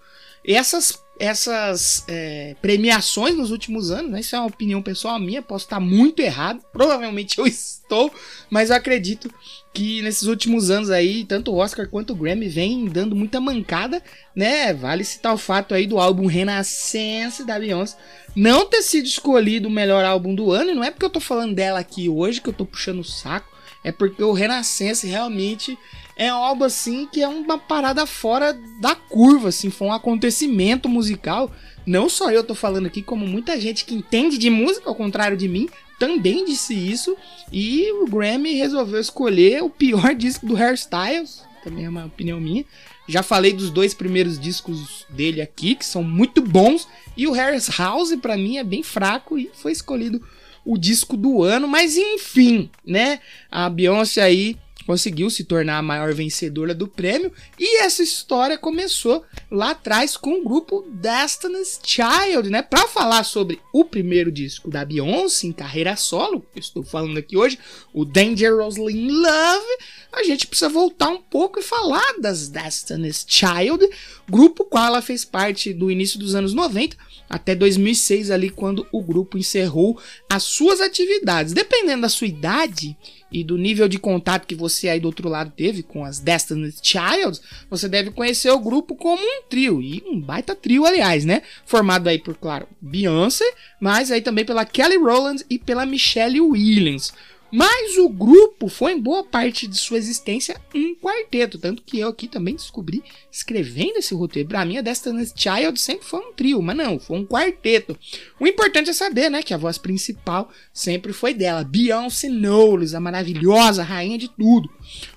Essas, 0.44 1.02
essas 1.18 2.04
é, 2.08 2.54
premiações 2.60 3.36
nos 3.36 3.50
últimos 3.50 3.90
anos, 3.90 4.10
né? 4.10 4.20
Isso 4.20 4.36
é 4.36 4.38
uma 4.38 4.48
opinião 4.48 4.82
pessoal 4.82 5.18
minha, 5.18 5.40
posso 5.40 5.64
estar 5.64 5.80
muito 5.80 6.20
errado, 6.20 6.60
provavelmente 6.72 7.38
eu 7.38 7.46
estou, 7.48 8.12
mas 8.50 8.70
eu 8.70 8.76
acredito 8.76 9.32
que 9.72 10.00
nesses 10.02 10.24
últimos 10.24 10.70
anos 10.70 10.90
aí, 10.90 11.24
tanto 11.24 11.52
o 11.52 11.56
Oscar 11.56 11.88
quanto 11.88 12.12
o 12.12 12.16
Grammy 12.16 12.48
vem 12.48 12.86
dando 12.86 13.14
muita 13.14 13.40
mancada, 13.40 14.02
né? 14.34 14.72
Vale 14.72 15.04
citar 15.04 15.34
o 15.34 15.38
fato 15.38 15.74
aí 15.74 15.86
do 15.86 15.98
álbum 15.98 16.26
Renaissance 16.26 17.44
da 17.44 17.58
Beyoncé 17.58 17.96
não 18.36 18.66
ter 18.66 18.82
sido 18.82 19.06
escolhido 19.06 19.66
o 19.66 19.70
melhor 19.70 20.04
álbum 20.04 20.34
do 20.34 20.52
ano, 20.52 20.70
e 20.70 20.74
não 20.74 20.84
é 20.84 20.90
porque 20.90 21.06
eu 21.06 21.10
tô 21.10 21.20
falando 21.20 21.54
dela 21.54 21.80
aqui 21.80 22.06
hoje 22.06 22.42
que 22.42 22.50
eu 22.50 22.52
tô 22.52 22.66
puxando 22.66 22.98
o 22.98 23.04
saco, 23.04 23.50
é 23.82 23.90
porque 23.90 24.22
o 24.22 24.32
Renascença 24.32 25.06
realmente 25.06 25.78
é 26.16 26.28
algo 26.28 26.64
assim 26.64 27.06
que 27.06 27.22
é 27.22 27.28
uma 27.28 27.58
parada 27.58 28.06
fora 28.06 28.58
da 28.80 28.94
curva, 28.94 29.50
assim, 29.50 29.70
foi 29.70 29.88
um 29.88 29.92
acontecimento 29.92 30.88
musical. 30.88 31.52
Não 31.84 32.08
só 32.08 32.30
eu 32.30 32.42
tô 32.42 32.54
falando 32.54 32.86
aqui, 32.86 33.02
como 33.02 33.26
muita 33.26 33.60
gente 33.60 33.84
que 33.84 33.94
entende 33.94 34.38
de 34.38 34.48
música, 34.48 34.88
ao 34.88 34.94
contrário 34.94 35.36
de 35.36 35.46
mim, 35.46 35.68
também 35.98 36.44
disse 36.44 36.74
isso. 36.74 37.16
E 37.52 37.92
o 37.92 38.06
Grammy 38.06 38.54
resolveu 38.54 38.98
escolher 38.98 39.62
o 39.62 39.68
pior 39.68 40.14
disco 40.16 40.46
do 40.46 40.56
Hairstyles, 40.56 41.44
também 41.62 41.84
é 41.84 41.88
uma 41.88 42.06
opinião 42.06 42.40
minha. 42.40 42.64
Já 43.08 43.22
falei 43.22 43.52
dos 43.52 43.70
dois 43.70 43.92
primeiros 43.92 44.38
discos 44.38 45.04
dele 45.10 45.42
aqui, 45.42 45.74
que 45.74 45.84
são 45.84 46.02
muito 46.02 46.40
bons, 46.40 46.88
e 47.16 47.26
o 47.26 47.32
Harris 47.32 47.68
House 47.76 48.14
para 48.16 48.36
mim 48.36 48.56
é 48.56 48.64
bem 48.64 48.82
fraco 48.82 49.38
e 49.38 49.50
foi 49.52 49.72
escolhido 49.72 50.20
o 50.64 50.78
disco 50.78 51.16
do 51.16 51.42
ano, 51.42 51.68
mas 51.68 51.96
enfim, 51.96 52.70
né? 52.84 53.20
A 53.50 53.68
Beyoncé 53.68 54.22
aí 54.22 54.56
conseguiu 54.84 55.30
se 55.30 55.44
tornar 55.44 55.78
a 55.78 55.82
maior 55.82 56.12
vencedora 56.14 56.74
do 56.74 56.86
prêmio 56.86 57.32
e 57.58 57.80
essa 57.80 58.02
história 58.02 58.58
começou 58.58 59.24
lá 59.50 59.70
atrás 59.70 60.16
com 60.16 60.40
o 60.40 60.44
grupo 60.44 60.86
Destiny's 60.92 61.80
Child, 61.82 62.50
né? 62.50 62.62
Para 62.62 62.86
falar 62.86 63.24
sobre 63.24 63.60
o 63.72 63.84
primeiro 63.84 64.30
disco 64.30 64.70
da 64.70 64.84
Beyoncé 64.84 65.46
em 65.46 65.52
carreira 65.52 65.96
solo, 65.96 66.40
que 66.40 66.58
eu 66.58 66.60
estou 66.60 66.82
falando 66.82 67.18
aqui 67.18 67.36
hoje, 67.36 67.58
o 67.92 68.04
Dangerously 68.04 68.94
in 68.94 69.10
Love, 69.10 69.66
a 70.12 70.22
gente 70.22 70.46
precisa 70.46 70.68
voltar 70.68 71.08
um 71.08 71.20
pouco 71.20 71.58
e 71.58 71.62
falar 71.62 72.14
das 72.20 72.48
Destiny's 72.48 73.24
Child, 73.26 73.88
grupo 74.28 74.64
qual 74.64 74.86
ela 74.86 75.02
fez 75.02 75.24
parte 75.24 75.72
do 75.72 75.90
início 75.90 76.18
dos 76.18 76.34
anos 76.34 76.54
90 76.54 76.96
até 77.28 77.54
2006 77.54 78.30
ali 78.30 78.50
quando 78.50 78.86
o 78.92 79.02
grupo 79.02 79.36
encerrou 79.36 80.00
as 80.30 80.44
suas 80.44 80.80
atividades. 80.80 81.52
Dependendo 81.52 82.02
da 82.02 82.08
sua 82.08 82.28
idade, 82.28 82.96
e 83.36 83.44
do 83.44 83.58
nível 83.58 83.86
de 83.86 83.98
contato 83.98 84.46
que 84.46 84.54
você 84.54 84.88
aí 84.88 84.98
do 84.98 85.08
outro 85.08 85.28
lado 85.28 85.52
teve 85.54 85.82
com 85.82 86.06
as 86.06 86.18
Destiny's 86.18 86.80
Child, 86.82 87.38
você 87.68 87.86
deve 87.86 88.10
conhecer 88.10 88.50
o 88.50 88.58
grupo 88.58 88.96
como 88.96 89.22
um 89.22 89.42
trio, 89.42 89.82
e 89.82 90.02
um 90.06 90.18
baita 90.18 90.54
trio, 90.54 90.86
aliás, 90.86 91.26
né? 91.26 91.42
Formado 91.66 92.08
aí 92.08 92.18
por, 92.18 92.34
claro, 92.34 92.66
Beyoncé, 92.80 93.44
mas 93.78 94.10
aí 94.10 94.22
também 94.22 94.42
pela 94.42 94.64
Kelly 94.64 94.96
Rowland 94.96 95.44
e 95.50 95.58
pela 95.58 95.84
Michelle 95.84 96.40
Williams. 96.40 97.12
Mas 97.50 97.96
o 97.96 98.08
grupo 98.08 98.68
foi 98.68 98.92
em 98.92 99.00
boa 99.00 99.22
parte 99.22 99.66
de 99.66 99.76
sua 99.76 99.98
existência 99.98 100.60
um 100.74 100.94
quarteto, 100.96 101.58
tanto 101.58 101.82
que 101.82 101.98
eu 102.00 102.08
aqui 102.08 102.26
também 102.26 102.56
descobri 102.56 103.02
escrevendo 103.30 103.98
esse 103.98 104.14
roteiro. 104.14 104.48
Pra 104.48 104.64
mim, 104.64 104.78
a 104.78 104.82
Destiny's 104.82 105.32
Child 105.34 105.80
sempre 105.80 106.06
foi 106.06 106.20
um 106.20 106.32
trio, 106.32 106.60
mas 106.60 106.76
não, 106.76 106.98
foi 106.98 107.18
um 107.18 107.26
quarteto. 107.26 107.96
O 108.40 108.46
importante 108.46 108.90
é 108.90 108.92
saber, 108.92 109.30
né, 109.30 109.42
que 109.42 109.54
a 109.54 109.58
voz 109.58 109.78
principal 109.78 110.50
sempre 110.72 111.12
foi 111.12 111.32
dela, 111.32 111.64
Beyoncé 111.64 112.28
Knowles, 112.28 112.94
a 112.94 113.00
maravilhosa 113.00 113.82
rainha 113.82 114.18
de 114.18 114.28
tudo. 114.28 114.68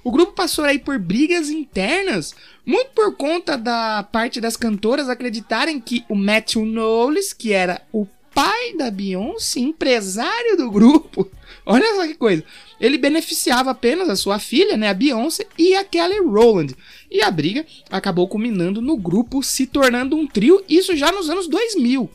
O 0.03 0.12
grupo 0.12 0.33
passou 0.33 0.65
aí 0.65 0.77
por 0.77 1.00
brigas 1.00 1.50
internas, 1.50 2.36
muito 2.65 2.91
por 2.91 3.15
conta 3.15 3.57
da 3.57 4.03
parte 4.03 4.39
das 4.39 4.55
cantoras 4.55 5.09
acreditarem 5.09 5.79
que 5.79 6.05
o 6.07 6.15
Matthew 6.15 6.65
Knowles, 6.65 7.33
que 7.33 7.51
era 7.51 7.81
o 7.91 8.05
pai 8.33 8.74
da 8.77 8.91
Beyoncé, 8.91 9.59
empresário 9.59 10.55
do 10.55 10.69
grupo, 10.69 11.29
Olha 11.71 11.95
só 11.95 12.07
que 12.07 12.15
coisa. 12.15 12.43
Ele 12.81 12.97
beneficiava 12.97 13.69
apenas 13.69 14.09
a 14.09 14.15
sua 14.15 14.39
filha, 14.39 14.75
né, 14.75 14.89
a 14.89 14.93
Beyoncé, 14.93 15.45
e 15.55 15.75
a 15.75 15.83
Kelly 15.83 16.17
Rowland. 16.17 16.75
E 17.11 17.21
a 17.21 17.29
briga 17.29 17.63
acabou 17.91 18.27
culminando 18.27 18.81
no 18.81 18.97
grupo 18.97 19.43
se 19.43 19.67
tornando 19.67 20.15
um 20.15 20.25
trio, 20.25 20.63
isso 20.67 20.95
já 20.95 21.11
nos 21.11 21.29
anos 21.29 21.47
2000. 21.47 22.09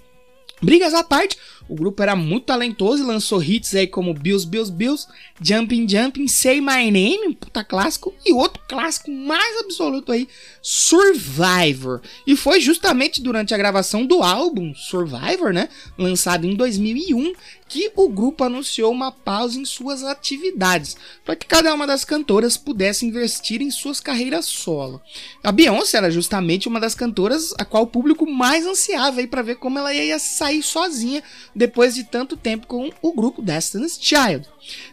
Brigas 0.60 0.92
à 0.92 1.04
parte, 1.04 1.38
o 1.68 1.74
grupo 1.74 2.02
era 2.02 2.14
muito 2.14 2.44
talentoso 2.46 3.02
e 3.02 3.06
lançou 3.06 3.42
hits 3.42 3.74
aí 3.74 3.86
como 3.86 4.12
Bills, 4.12 4.46
Bills, 4.46 4.70
Bills, 4.70 5.06
Jumping, 5.40 5.88
Jumping, 5.88 6.28
Say 6.28 6.60
My 6.60 6.90
Name, 6.90 7.28
um 7.28 7.32
puta 7.32 7.64
clássico, 7.64 8.14
e 8.24 8.32
outro 8.32 8.62
clássico 8.68 9.10
mais 9.10 9.60
absoluto 9.60 10.12
aí, 10.12 10.28
Survivor. 10.60 12.00
E 12.26 12.36
foi 12.36 12.60
justamente 12.60 13.22
durante 13.22 13.54
a 13.54 13.58
gravação 13.58 14.04
do 14.04 14.22
álbum 14.22 14.74
Survivor, 14.74 15.52
né, 15.52 15.68
lançado 15.96 16.46
em 16.46 16.54
2001, 16.54 17.32
que 17.66 17.90
o 17.96 18.08
grupo 18.08 18.44
anunciou 18.44 18.92
uma 18.92 19.10
pausa 19.10 19.58
em 19.58 19.64
suas 19.64 20.04
atividades, 20.04 20.96
para 21.24 21.34
que 21.34 21.46
cada 21.46 21.74
uma 21.74 21.86
das 21.86 22.04
cantoras 22.04 22.56
pudesse 22.56 23.06
investir 23.06 23.62
em 23.62 23.70
suas 23.70 24.00
carreiras 24.00 24.46
solo. 24.46 25.00
A 25.42 25.50
Beyoncé 25.50 25.96
era 25.96 26.10
justamente 26.10 26.68
uma 26.68 26.78
das 26.78 26.94
cantoras 26.94 27.54
a 27.58 27.64
qual 27.64 27.84
o 27.84 27.88
público 27.88 28.30
mais 28.30 28.66
ansiava 28.66 29.26
para 29.26 29.42
ver 29.42 29.56
como 29.56 29.78
ela 29.78 29.94
ia 29.94 30.18
sair 30.18 30.62
sozinha 30.62 31.22
depois 31.54 31.94
de 31.94 32.04
tanto 32.04 32.36
tempo 32.36 32.66
com 32.66 32.90
o 33.00 33.12
grupo 33.12 33.40
Destiny's 33.40 33.98
Child. 34.00 34.46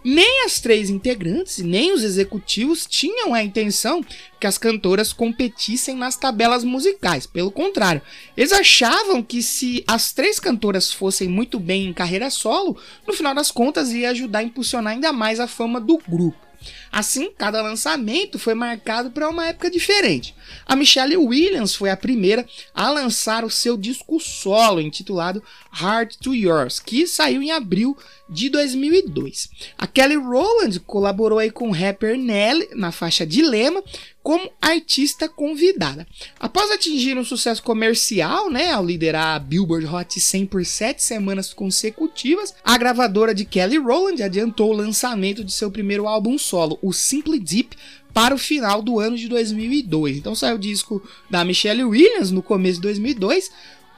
Nem 0.04 0.46
as 0.46 0.60
três 0.60 0.90
integrantes 0.90 1.60
nem 1.60 1.94
os 1.94 2.04
executivos 2.04 2.86
tinham 2.86 3.34
a 3.34 3.44
intenção 3.44 4.04
que 4.40 4.48
as 4.48 4.58
cantoras 4.58 5.14
competissem 5.14 5.96
nas 5.96 6.16
tabelas 6.18 6.64
musicais. 6.64 7.26
Pelo 7.26 7.52
contrário, 7.52 8.02
eles 8.36 8.52
achavam 8.52 9.24
que 9.24 9.42
se 9.42 9.84
as 9.88 10.12
três 10.12 10.40
cantoras 10.40 10.92
fossem 10.92 11.28
muito 11.28 11.60
bem 11.60 11.88
em 11.88 11.94
carreira 11.94 12.30
solo, 12.30 12.78
no 13.08 13.14
final 13.14 13.34
das 13.34 13.52
contas 13.52 13.92
ia 13.92 14.10
ajudar 14.12 14.40
a 14.40 14.44
impulsionar 14.44 14.94
ainda 14.94 15.14
mais 15.14 15.40
a 15.40 15.48
fama 15.48 15.80
do 15.80 15.98
grupo. 15.98 16.51
Assim, 16.92 17.32
cada 17.38 17.62
lançamento 17.62 18.38
foi 18.38 18.54
marcado 18.54 19.12
para 19.12 19.30
uma 19.30 19.48
época 19.48 19.70
diferente. 19.70 20.36
A 20.66 20.76
Michelle 20.76 21.18
Williams 21.18 21.76
foi 21.76 21.90
a 21.90 21.98
primeira 21.98 22.46
a 22.74 22.90
lançar 22.90 23.46
o 23.46 23.50
seu 23.50 23.78
disco 23.78 24.20
solo 24.20 24.82
intitulado 24.82 25.44
Heart 25.82 26.18
to 26.18 26.36
Yours, 26.36 26.80
que 26.80 27.08
saiu 27.08 27.42
em 27.42 27.52
abril 27.52 27.98
de 28.30 28.50
2002. 28.50 29.50
A 29.78 29.88
Kelly 29.88 30.16
Rowland 30.16 30.80
colaborou 30.82 31.40
aí 31.40 31.52
com 31.52 31.70
o 31.70 31.74
rapper 31.74 32.18
Nelly 32.18 32.70
na 32.74 32.92
faixa 32.92 33.26
Dilema 33.26 33.84
como 34.24 34.52
artista 34.62 35.28
convidada. 35.28 36.08
Após 36.40 36.70
atingir 36.72 37.18
um 37.18 37.26
sucesso 37.26 37.64
comercial, 37.64 38.50
né, 38.50 38.72
ao 38.72 38.86
liderar 38.86 39.36
a 39.36 39.40
Billboard 39.40 39.88
Hot 39.88 40.20
100 40.20 40.46
por 40.46 40.66
sete 40.66 41.04
semanas 41.04 41.54
consecutivas, 41.54 42.54
a 42.64 42.78
gravadora 42.78 43.34
de 43.34 43.46
Kelly 43.46 43.78
Rowland 43.78 44.22
adiantou 44.22 44.72
o 44.72 44.76
lançamento 44.76 45.44
de 45.44 45.52
seu 45.52 45.72
primeiro 45.72 46.08
álbum 46.08 46.38
solo, 46.38 46.78
o 46.82 46.94
Simply 46.94 47.40
Deep, 47.40 47.76
para 48.14 48.36
o 48.36 48.38
final 48.38 48.82
do 48.82 49.00
ano 49.00 49.18
de 49.18 49.28
2002. 49.28 50.18
Então 50.18 50.36
saiu 50.36 50.56
o 50.56 50.60
disco 50.60 51.02
da 51.30 51.44
Michelle 51.44 51.84
Williams 51.84 52.32
no 52.32 52.44
começo 52.44 52.76
de 52.76 52.84
2002, 52.84 53.52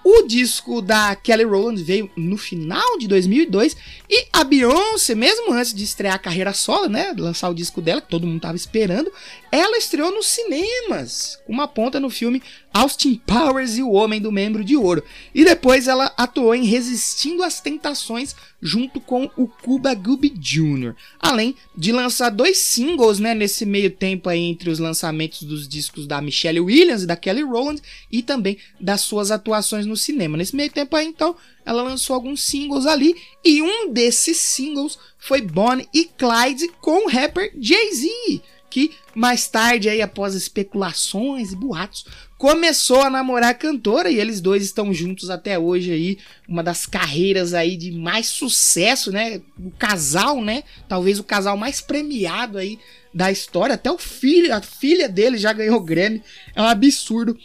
o 0.03 0.23
disco 0.23 0.81
da 0.81 1.15
Kelly 1.15 1.43
Rowland 1.43 1.81
veio 1.81 2.11
no 2.15 2.37
final 2.37 2.97
de 2.97 3.07
2002 3.07 3.75
e 4.09 4.27
a 4.33 4.43
Beyoncé, 4.43 5.15
mesmo 5.15 5.51
antes 5.53 5.73
de 5.73 5.83
estrear 5.83 6.15
a 6.15 6.19
carreira 6.19 6.53
solo, 6.53 6.89
né, 6.89 7.13
lançar 7.17 7.49
o 7.49 7.53
disco 7.53 7.81
dela 7.81 8.01
que 8.01 8.09
todo 8.09 8.27
mundo 8.27 8.37
estava 8.37 8.55
esperando, 8.55 9.11
ela 9.51 9.77
estreou 9.77 10.11
nos 10.13 10.27
cinemas, 10.27 11.39
uma 11.47 11.67
ponta 11.67 11.99
no 11.99 12.09
filme 12.09 12.41
Austin 12.73 13.15
Powers 13.15 13.77
e 13.77 13.83
o 13.83 13.91
Homem 13.91 14.19
do 14.19 14.31
Membro 14.31 14.63
de 14.63 14.75
Ouro. 14.75 15.03
E 15.33 15.45
depois 15.45 15.87
ela 15.87 16.11
atuou 16.17 16.55
em 16.55 16.65
Resistindo 16.65 17.43
às 17.43 17.61
Tentações 17.61 18.35
junto 18.59 18.99
com 18.99 19.29
o 19.37 19.47
Cuba 19.47 19.93
Gooding 19.93 20.33
Jr. 20.39 20.95
Além 21.19 21.55
de 21.77 21.91
lançar 21.91 22.29
dois 22.29 22.57
singles, 22.57 23.19
né, 23.19 23.35
nesse 23.35 23.65
meio 23.65 23.91
tempo 23.91 24.27
aí 24.27 24.39
entre 24.39 24.69
os 24.69 24.79
lançamentos 24.79 25.43
dos 25.43 25.67
discos 25.67 26.07
da 26.07 26.21
Michelle 26.21 26.61
Williams 26.61 27.03
e 27.03 27.07
da 27.07 27.15
Kelly 27.15 27.43
Rowland 27.43 27.81
e 28.11 28.23
também 28.23 28.57
das 28.79 29.01
suas 29.01 29.29
atuações 29.29 29.85
no 29.85 29.92
cinema. 29.97 30.37
Nesse 30.37 30.55
meio 30.55 30.71
tempo 30.71 30.95
aí, 30.95 31.05
então, 31.05 31.35
ela 31.65 31.81
lançou 31.81 32.13
alguns 32.13 32.41
singles 32.41 32.85
ali 32.85 33.15
e 33.43 33.61
um 33.61 33.91
desses 33.91 34.37
singles 34.37 34.97
foi 35.17 35.41
Bonnie 35.41 35.87
e 35.93 36.05
Clyde 36.05 36.67
com 36.81 37.05
o 37.05 37.09
rapper 37.09 37.53
Jay-Z 37.59 38.41
que 38.73 38.89
mais 39.13 39.47
tarde, 39.47 39.87
aí, 39.87 40.01
após 40.01 40.33
especulações 40.33 41.51
e 41.51 41.55
boatos, 41.55 42.07
começou 42.39 43.01
a 43.03 43.09
namorar 43.09 43.51
a 43.51 43.53
cantora 43.53 44.09
e 44.09 44.19
eles 44.19 44.41
dois 44.41 44.63
estão 44.63 44.91
juntos 44.91 45.29
até 45.29 45.59
hoje 45.59 45.91
aí, 45.91 46.17
uma 46.49 46.63
das 46.63 46.87
carreiras 46.87 47.53
aí 47.53 47.77
de 47.77 47.91
mais 47.91 48.25
sucesso, 48.25 49.11
né? 49.11 49.39
O 49.59 49.69
casal, 49.69 50.41
né? 50.41 50.63
Talvez 50.89 51.19
o 51.19 51.23
casal 51.23 51.55
mais 51.55 51.81
premiado 51.81 52.57
aí 52.57 52.79
da 53.13 53.31
história, 53.31 53.75
até 53.75 53.91
o 53.91 53.99
filho, 53.99 54.51
a 54.51 54.59
filha 54.59 55.07
dele 55.07 55.37
já 55.37 55.53
ganhou 55.53 55.79
Grammy. 55.79 56.23
É 56.55 56.59
um 56.59 56.65
absurdo 56.65 57.37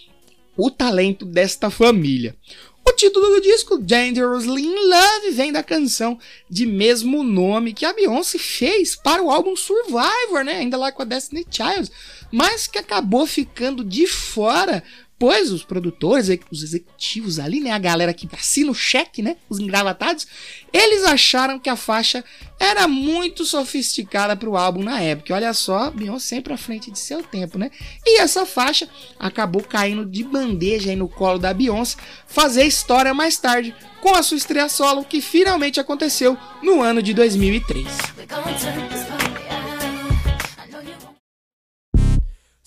o 0.59 0.71
talento 0.71 1.25
desta 1.25 1.71
família. 1.71 2.37
O 2.85 2.93
título 2.93 3.27
do 3.29 3.41
disco, 3.41 3.79
Dangerously 3.79 4.63
in 4.65 4.89
Love, 4.89 5.31
vem 5.33 5.53
da 5.53 5.63
canção 5.63 6.19
de 6.51 6.67
mesmo 6.67 7.23
nome 7.23 7.75
que 7.75 7.85
a 7.85 7.93
Beyoncé 7.93 8.39
fez 8.39 8.97
para 8.97 9.23
o 9.23 9.31
álbum 9.31 9.55
Survivor, 9.55 10.43
né? 10.45 10.57
Ainda 10.57 10.77
lá 10.77 10.91
com 10.91 11.03
a 11.03 11.05
Destiny 11.05 11.47
Child, 11.49 11.91
mas 12.33 12.67
que 12.67 12.79
acabou 12.79 13.27
ficando 13.27 13.85
de 13.85 14.07
fora 14.07 14.83
Pois 15.19 15.51
os 15.51 15.65
produtores, 15.65 16.29
os 16.51 16.63
executivos 16.63 17.41
ali, 17.41 17.61
né, 17.61 17.73
a 17.73 17.79
galera 17.79 18.15
que 18.15 18.29
assina 18.33 18.71
o 18.71 18.75
cheque, 18.75 19.21
né, 19.21 19.37
os 19.51 19.59
engravatados, 19.59 20.27
eles 20.73 21.03
acharam 21.03 21.59
que 21.59 21.69
a 21.69 21.75
faixa 21.75 22.25
era 22.59 22.87
muito 22.87 23.45
sofisticada 23.45 24.37
para 24.37 24.49
o 24.49 24.57
álbum 24.57 24.83
na 24.83 25.01
época. 25.01 25.35
Olha 25.35 25.53
só, 25.53 25.91
Beyoncé 25.91 26.29
sempre 26.29 26.53
à 26.53 26.57
frente 26.57 26.91
de 26.91 26.99
seu 26.99 27.23
tempo, 27.23 27.59
né? 27.59 27.71
E 28.07 28.21
essa 28.21 28.45
faixa 28.45 28.89
acabou 29.19 29.63
caindo 29.63 30.05
de 30.05 30.23
bandeja 30.23 30.91
aí 30.91 30.97
no 30.97 31.09
colo 31.09 31.39
da 31.39 31.53
Beyoncé, 31.55 31.97
fazer 32.27 32.65
história 32.65 33.13
mais 33.15 33.39
tarde 33.39 33.75
com 34.01 34.15
a 34.15 34.23
sua 34.23 34.37
estreia 34.37 34.69
solo 34.69 35.05
que 35.05 35.21
finalmente 35.21 35.81
aconteceu 35.81 36.37
no 36.63 36.83
ano 36.83 37.03
de 37.03 37.13
2003. 37.15 37.87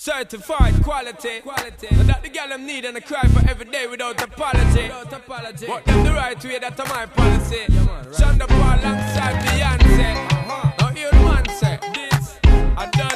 Certified 0.04 0.82
quality. 0.84 1.42
quality. 1.42 1.88
And 1.92 2.10
that 2.10 2.24
the 2.24 2.30
girl 2.30 2.48
them 2.48 2.66
need 2.66 2.86
and 2.86 2.98
I 2.98 3.02
cry 3.02 3.22
for 3.22 3.48
every 3.48 3.66
day 3.66 3.86
without 3.86 4.20
apology. 4.20 4.82
Without 4.82 5.14
apology. 5.14 5.68
But 5.68 5.86
them 5.86 6.04
the 6.04 6.14
right 6.14 6.44
way, 6.44 6.58
that's 6.58 6.80
my 6.90 7.06
policy. 7.06 7.58
Yeah, 7.70 7.86
man, 7.86 8.06
right. 8.06 8.16
Shonda 8.16 8.48
Paul 8.48 8.80
alongside 8.80 9.46
Beyonce. 9.46 10.16
Uh-huh. 10.32 10.72
Now 10.80 10.90
you 10.90 11.12
the 11.12 11.18
man 11.18 11.46
say 11.50 11.78
this. 11.94 12.40
A 12.80 12.90
dirty 12.98 13.11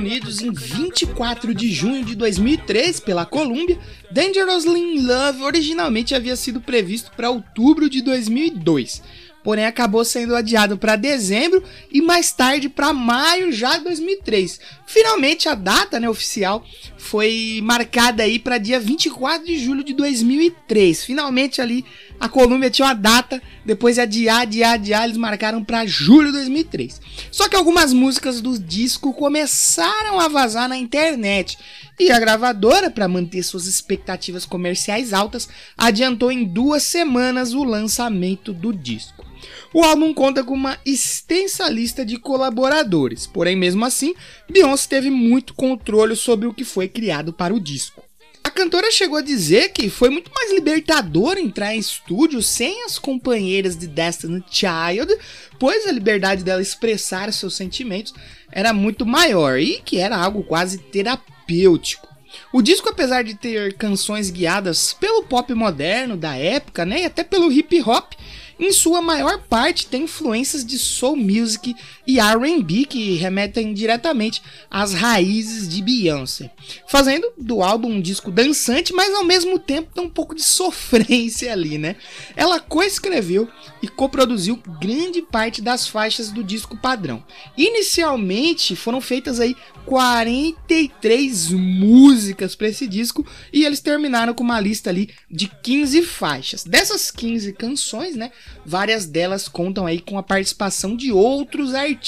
Unidos 0.00 0.40
em 0.40 0.50
24 0.50 1.54
de 1.54 1.70
junho 1.70 2.02
de 2.02 2.14
2003 2.14 3.00
pela 3.00 3.26
Columbia, 3.26 3.78
Dangerously 4.10 4.80
in 4.80 5.06
Love 5.06 5.42
originalmente 5.42 6.14
havia 6.14 6.34
sido 6.36 6.58
previsto 6.58 7.10
para 7.14 7.28
outubro 7.28 7.88
de 7.90 8.00
2002, 8.00 9.02
porém 9.44 9.66
acabou 9.66 10.02
sendo 10.02 10.34
adiado 10.34 10.78
para 10.78 10.96
dezembro 10.96 11.62
e 11.92 12.00
mais 12.00 12.32
tarde 12.32 12.70
para 12.70 12.94
maio 12.94 13.52
já 13.52 13.76
de 13.76 13.84
2003. 13.84 14.58
Finalmente 14.86 15.50
a 15.50 15.54
data 15.54 16.00
né, 16.00 16.08
oficial 16.08 16.64
foi 17.00 17.60
marcada 17.62 18.22
aí 18.22 18.38
para 18.38 18.58
dia 18.58 18.78
24 18.78 19.46
de 19.46 19.58
julho 19.58 19.82
de 19.82 19.94
2003. 19.94 21.02
Finalmente 21.02 21.60
ali 21.60 21.84
a 22.20 22.28
Columbia 22.28 22.68
tinha 22.70 22.86
uma 22.86 22.94
data, 22.94 23.42
depois 23.64 23.94
de 23.94 24.02
adiar, 24.02 24.42
adiar, 24.42 24.74
adiar, 24.74 25.04
eles 25.04 25.16
marcaram 25.16 25.64
para 25.64 25.86
julho 25.86 26.26
de 26.26 26.34
2003. 26.34 27.00
Só 27.32 27.48
que 27.48 27.56
algumas 27.56 27.94
músicas 27.94 28.42
do 28.42 28.58
disco 28.58 29.14
começaram 29.14 30.20
a 30.20 30.28
vazar 30.28 30.68
na 30.68 30.76
internet 30.76 31.58
e 31.98 32.12
a 32.12 32.20
gravadora, 32.20 32.90
para 32.90 33.08
manter 33.08 33.42
suas 33.42 33.66
expectativas 33.66 34.44
comerciais 34.44 35.14
altas, 35.14 35.48
adiantou 35.78 36.30
em 36.30 36.44
duas 36.44 36.82
semanas 36.82 37.54
o 37.54 37.64
lançamento 37.64 38.52
do 38.52 38.74
disco. 38.74 39.24
O 39.72 39.82
álbum 39.84 40.12
conta 40.12 40.42
com 40.42 40.54
uma 40.54 40.78
extensa 40.84 41.68
lista 41.68 42.04
de 42.04 42.18
colaboradores, 42.18 43.26
porém, 43.26 43.56
mesmo 43.56 43.84
assim, 43.84 44.14
Beyoncé 44.50 44.88
teve 44.88 45.10
muito 45.10 45.54
controle 45.54 46.16
sobre 46.16 46.46
o 46.46 46.54
que 46.54 46.64
foi 46.64 46.88
criado 46.88 47.32
para 47.32 47.54
o 47.54 47.60
disco. 47.60 48.02
A 48.42 48.50
cantora 48.50 48.90
chegou 48.90 49.18
a 49.18 49.22
dizer 49.22 49.68
que 49.68 49.88
foi 49.88 50.10
muito 50.10 50.30
mais 50.34 50.52
libertador 50.52 51.38
entrar 51.38 51.74
em 51.74 51.78
estúdio 51.78 52.42
sem 52.42 52.84
as 52.84 52.98
companheiras 52.98 53.76
de 53.76 53.86
Destiny 53.86 54.42
Child, 54.50 55.16
pois 55.58 55.86
a 55.86 55.92
liberdade 55.92 56.42
dela 56.42 56.60
expressar 56.60 57.32
seus 57.32 57.54
sentimentos 57.54 58.12
era 58.50 58.72
muito 58.72 59.06
maior 59.06 59.58
e 59.58 59.80
que 59.84 59.98
era 59.98 60.16
algo 60.16 60.42
quase 60.42 60.78
terapêutico. 60.78 62.08
O 62.52 62.62
disco, 62.62 62.88
apesar 62.88 63.22
de 63.22 63.34
ter 63.34 63.74
canções 63.74 64.30
guiadas 64.30 64.92
pelo 64.92 65.22
pop 65.22 65.52
moderno 65.54 66.16
da 66.16 66.36
época, 66.36 66.84
né, 66.84 67.02
e 67.02 67.04
até 67.04 67.22
pelo 67.22 67.52
hip 67.52 67.80
hop, 67.82 68.12
em 68.60 68.72
sua 68.72 69.00
maior 69.00 69.42
parte 69.48 69.86
tem 69.86 70.04
influências 70.04 70.64
de 70.64 70.78
soul 70.78 71.16
music 71.16 71.74
e 72.10 72.18
R&B 72.18 72.86
que 72.86 73.14
remetem 73.14 73.72
diretamente 73.72 74.42
às 74.68 74.92
raízes 74.92 75.68
de 75.68 75.80
Beyoncé, 75.80 76.50
fazendo 76.88 77.32
do 77.38 77.62
álbum 77.62 77.88
um 77.88 78.00
disco 78.00 78.32
dançante, 78.32 78.92
mas 78.92 79.14
ao 79.14 79.24
mesmo 79.24 79.58
tempo 79.58 79.92
tem 79.94 80.02
um 80.02 80.08
pouco 80.08 80.34
de 80.34 80.42
sofrência 80.42 81.52
ali, 81.52 81.78
né? 81.78 81.94
Ela 82.34 82.58
coescreveu 82.58 83.48
e 83.80 83.86
coproduziu 83.86 84.60
grande 84.80 85.22
parte 85.22 85.62
das 85.62 85.86
faixas 85.86 86.30
do 86.30 86.42
disco 86.42 86.76
padrão. 86.76 87.22
Inicialmente 87.56 88.74
foram 88.74 89.00
feitas 89.00 89.38
aí 89.38 89.56
43 89.86 91.52
músicas 91.52 92.54
para 92.54 92.68
esse 92.68 92.86
disco 92.86 93.26
e 93.52 93.64
eles 93.64 93.80
terminaram 93.80 94.34
com 94.34 94.42
uma 94.42 94.60
lista 94.60 94.90
ali 94.90 95.10
de 95.30 95.48
15 95.48 96.02
faixas. 96.02 96.64
Dessas 96.64 97.10
15 97.10 97.52
canções, 97.52 98.16
né, 98.16 98.32
várias 98.64 99.06
delas 99.06 99.48
contam 99.48 99.86
aí 99.86 100.00
com 100.00 100.18
a 100.18 100.22
participação 100.22 100.96
de 100.96 101.12
outros 101.12 101.74
artistas. 101.74 101.99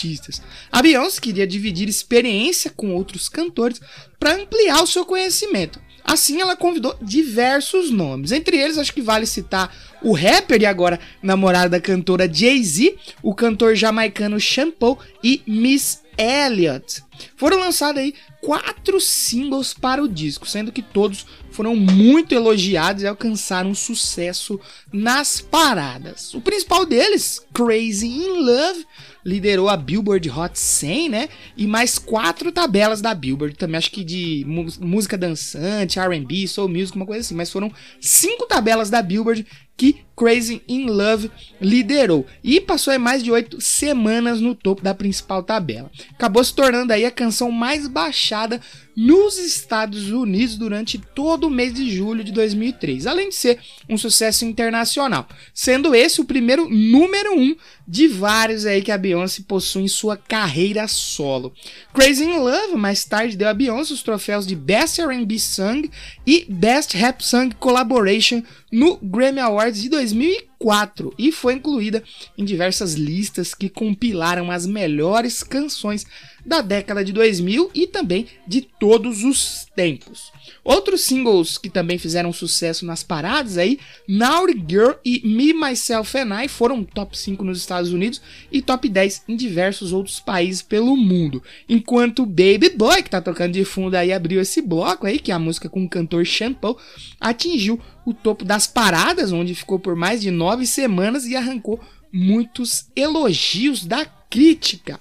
A 0.71 0.83
Beyoncé 0.83 1.21
queria 1.21 1.47
dividir 1.47 1.89
experiência 1.89 2.71
com 2.71 2.95
outros 2.95 3.29
cantores 3.29 3.81
para 4.19 4.35
ampliar 4.35 4.83
o 4.83 4.87
seu 4.87 5.05
conhecimento. 5.05 5.81
Assim, 6.05 6.41
ela 6.41 6.57
convidou 6.57 6.97
diversos 7.01 7.91
nomes. 7.91 8.33
Entre 8.33 8.57
eles, 8.57 8.77
acho 8.77 8.93
que 8.93 9.01
vale 9.01 9.25
citar 9.25 9.73
o 10.03 10.13
rapper 10.13 10.61
e 10.61 10.67
agora 10.67 10.99
namorado 11.23 11.71
da 11.71 11.81
cantora 11.81 12.33
Jay-Z, 12.33 12.97
o 13.23 13.35
cantor 13.35 13.77
jamaicano 13.77 14.41
Shampoo 14.41 14.99
e 15.23 15.43
Miss 15.47 16.02
Elliott. 16.16 17.03
Foram 17.37 17.59
lançados 17.59 18.01
aí 18.01 18.14
quatro 18.40 19.01
singles 19.01 19.72
para 19.72 20.03
o 20.03 20.09
disco, 20.09 20.46
sendo 20.46 20.72
que 20.72 20.83
todos 20.83 21.25
foram 21.51 21.77
muito 21.77 22.35
elogiados 22.35 23.03
e 23.03 23.07
alcançaram 23.07 23.75
sucesso 23.75 24.59
nas 24.92 25.40
paradas. 25.40 26.35
O 26.35 26.40
principal 26.40 26.85
deles, 26.85 27.40
Crazy 27.53 28.09
in 28.09 28.44
Love, 28.44 28.87
liderou 29.25 29.68
a 29.68 29.77
Billboard 29.77 30.29
Hot 30.31 30.59
100, 30.59 31.09
né? 31.09 31.29
E 31.57 31.66
mais 31.66 31.98
quatro 31.98 32.51
tabelas 32.51 33.01
da 33.01 33.14
Billboard, 33.14 33.57
também 33.57 33.79
acho 33.79 33.90
que 33.90 34.03
de 34.03 34.44
música 34.81 35.16
dançante, 35.16 36.01
R&B, 36.01 36.48
soul 36.48 36.68
music, 36.68 36.96
uma 36.96 37.07
coisa 37.07 37.20
assim, 37.20 37.35
mas 37.35 37.51
foram 37.51 37.72
cinco 38.01 38.46
tabelas 38.46 38.90
da 38.90 39.01
Billboard 39.01 39.46
que 39.77 40.01
Crazy 40.16 40.62
in 40.68 40.87
Love 40.87 41.31
liderou 41.61 42.27
e 42.42 42.61
passou 42.61 42.92
aí 42.92 42.98
mais 42.98 43.22
de 43.22 43.31
oito 43.31 43.61
semanas 43.61 44.40
no 44.40 44.55
topo 44.55 44.83
da 44.83 44.94
principal 44.94 45.42
tabela. 45.42 45.90
Acabou 46.14 46.42
se 46.44 46.55
tornando 46.55 46.92
aí 46.92 47.05
a 47.05 47.11
canção 47.11 47.51
mais 47.51 47.87
baixada 47.87 48.61
nos 48.94 49.38
Estados 49.38 50.11
Unidos 50.11 50.57
durante 50.57 50.98
todo 50.98 51.46
o 51.46 51.51
mês 51.51 51.72
de 51.72 51.90
julho 51.90 52.22
de 52.22 52.31
2003, 52.31 53.07
além 53.07 53.31
de 53.31 53.35
ser 53.35 53.59
um 53.88 53.96
sucesso 53.96 54.44
internacional, 54.44 55.27
sendo 55.55 55.94
esse 55.94 56.20
o 56.20 56.25
primeiro 56.25 56.68
número 56.68 57.35
um 57.35 57.57
de 57.88 58.07
vários 58.07 58.66
aí 58.66 58.83
que 58.83 58.92
a 58.92 58.98
Beyoncé 58.98 59.42
possui 59.46 59.83
em 59.83 59.88
sua 59.88 60.16
carreira 60.16 60.87
solo. 60.87 61.53
Crazy 61.94 62.25
in 62.25 62.38
Love 62.38 62.77
mais 62.77 63.05
tarde 63.05 63.37
deu 63.37 63.48
a 63.48 63.55
Beyoncé 63.55 63.92
os 63.92 64.03
troféus 64.03 64.46
de 64.46 64.55
Best 64.55 65.01
R&B 65.01 65.38
Song 65.38 65.90
e 66.27 66.46
Best 66.48 66.94
Rap 66.96 67.25
Song 67.25 67.55
Collaboration 67.59 68.42
no 68.70 68.96
Grammy 69.03 69.40
Awards 69.40 69.83
de 69.83 69.88
2004 70.03 71.15
e 71.17 71.31
foi 71.31 71.55
incluída 71.55 72.03
em 72.37 72.45
diversas 72.45 72.95
listas 72.95 73.55
que 73.55 73.69
compilaram 73.69 74.51
as 74.51 74.67
melhores 74.67 75.45
canções 75.45 76.05
da 76.45 76.61
década 76.61 77.05
de 77.05 77.13
2000 77.13 77.71
e 77.75 77.87
também 77.87 78.27
de 78.47 78.63
todos 78.63 79.25
os 79.25 79.67
tempos. 79.75 80.33
Outros 80.65 81.03
singles 81.03 81.59
que 81.59 81.71
também 81.71 81.99
fizeram 81.99 82.33
sucesso 82.33 82.85
nas 82.85 83.03
paradas 83.03 83.59
aí, 83.59 83.79
Naughty 84.09 84.65
Girl 84.69 84.93
e 85.05 85.21
Me, 85.25 85.53
Myself 85.53 86.17
and 86.17 86.43
I 86.43 86.49
foram 86.49 86.85
top 86.85 87.17
5 87.17 87.43
nos 87.45 87.59
Estados 87.59 87.93
Unidos 87.93 88.21
e 88.51 88.61
top 88.61 88.89
10 88.89 89.25
em 89.29 89.37
diversos 89.37 89.93
outros 89.93 90.21
países 90.21 90.63
pelo 90.63 90.97
mundo. 90.97 91.43
Enquanto 91.69 92.27
Baby 92.27 92.71
Boy, 92.77 93.03
que 93.03 93.11
tá 93.11 93.21
tocando 93.21 93.53
de 93.53 93.65
fundo 93.65 93.95
aí, 93.95 94.13
abriu 94.13 94.41
esse 94.41 94.61
bloco 94.61 95.07
aí, 95.07 95.19
que 95.19 95.31
é 95.31 95.35
a 95.35 95.39
música 95.39 95.69
com 95.69 95.85
o 95.85 95.89
cantor 95.89 96.25
Shampoo, 96.25 96.79
atingiu 97.21 97.81
o 98.05 98.13
topo 98.13 98.45
das 98.45 98.67
paradas, 98.67 99.33
onde 99.33 99.55
ficou 99.55 99.79
por 99.79 99.97
mais 99.97 100.21
de 100.21 100.31
nove 100.31 100.67
semanas 100.67 101.27
e 101.27 101.37
arrancou 101.37 101.81
muitos 102.13 102.87
elogios 102.95 103.85
da 103.87 104.05
crítica. 104.05 105.01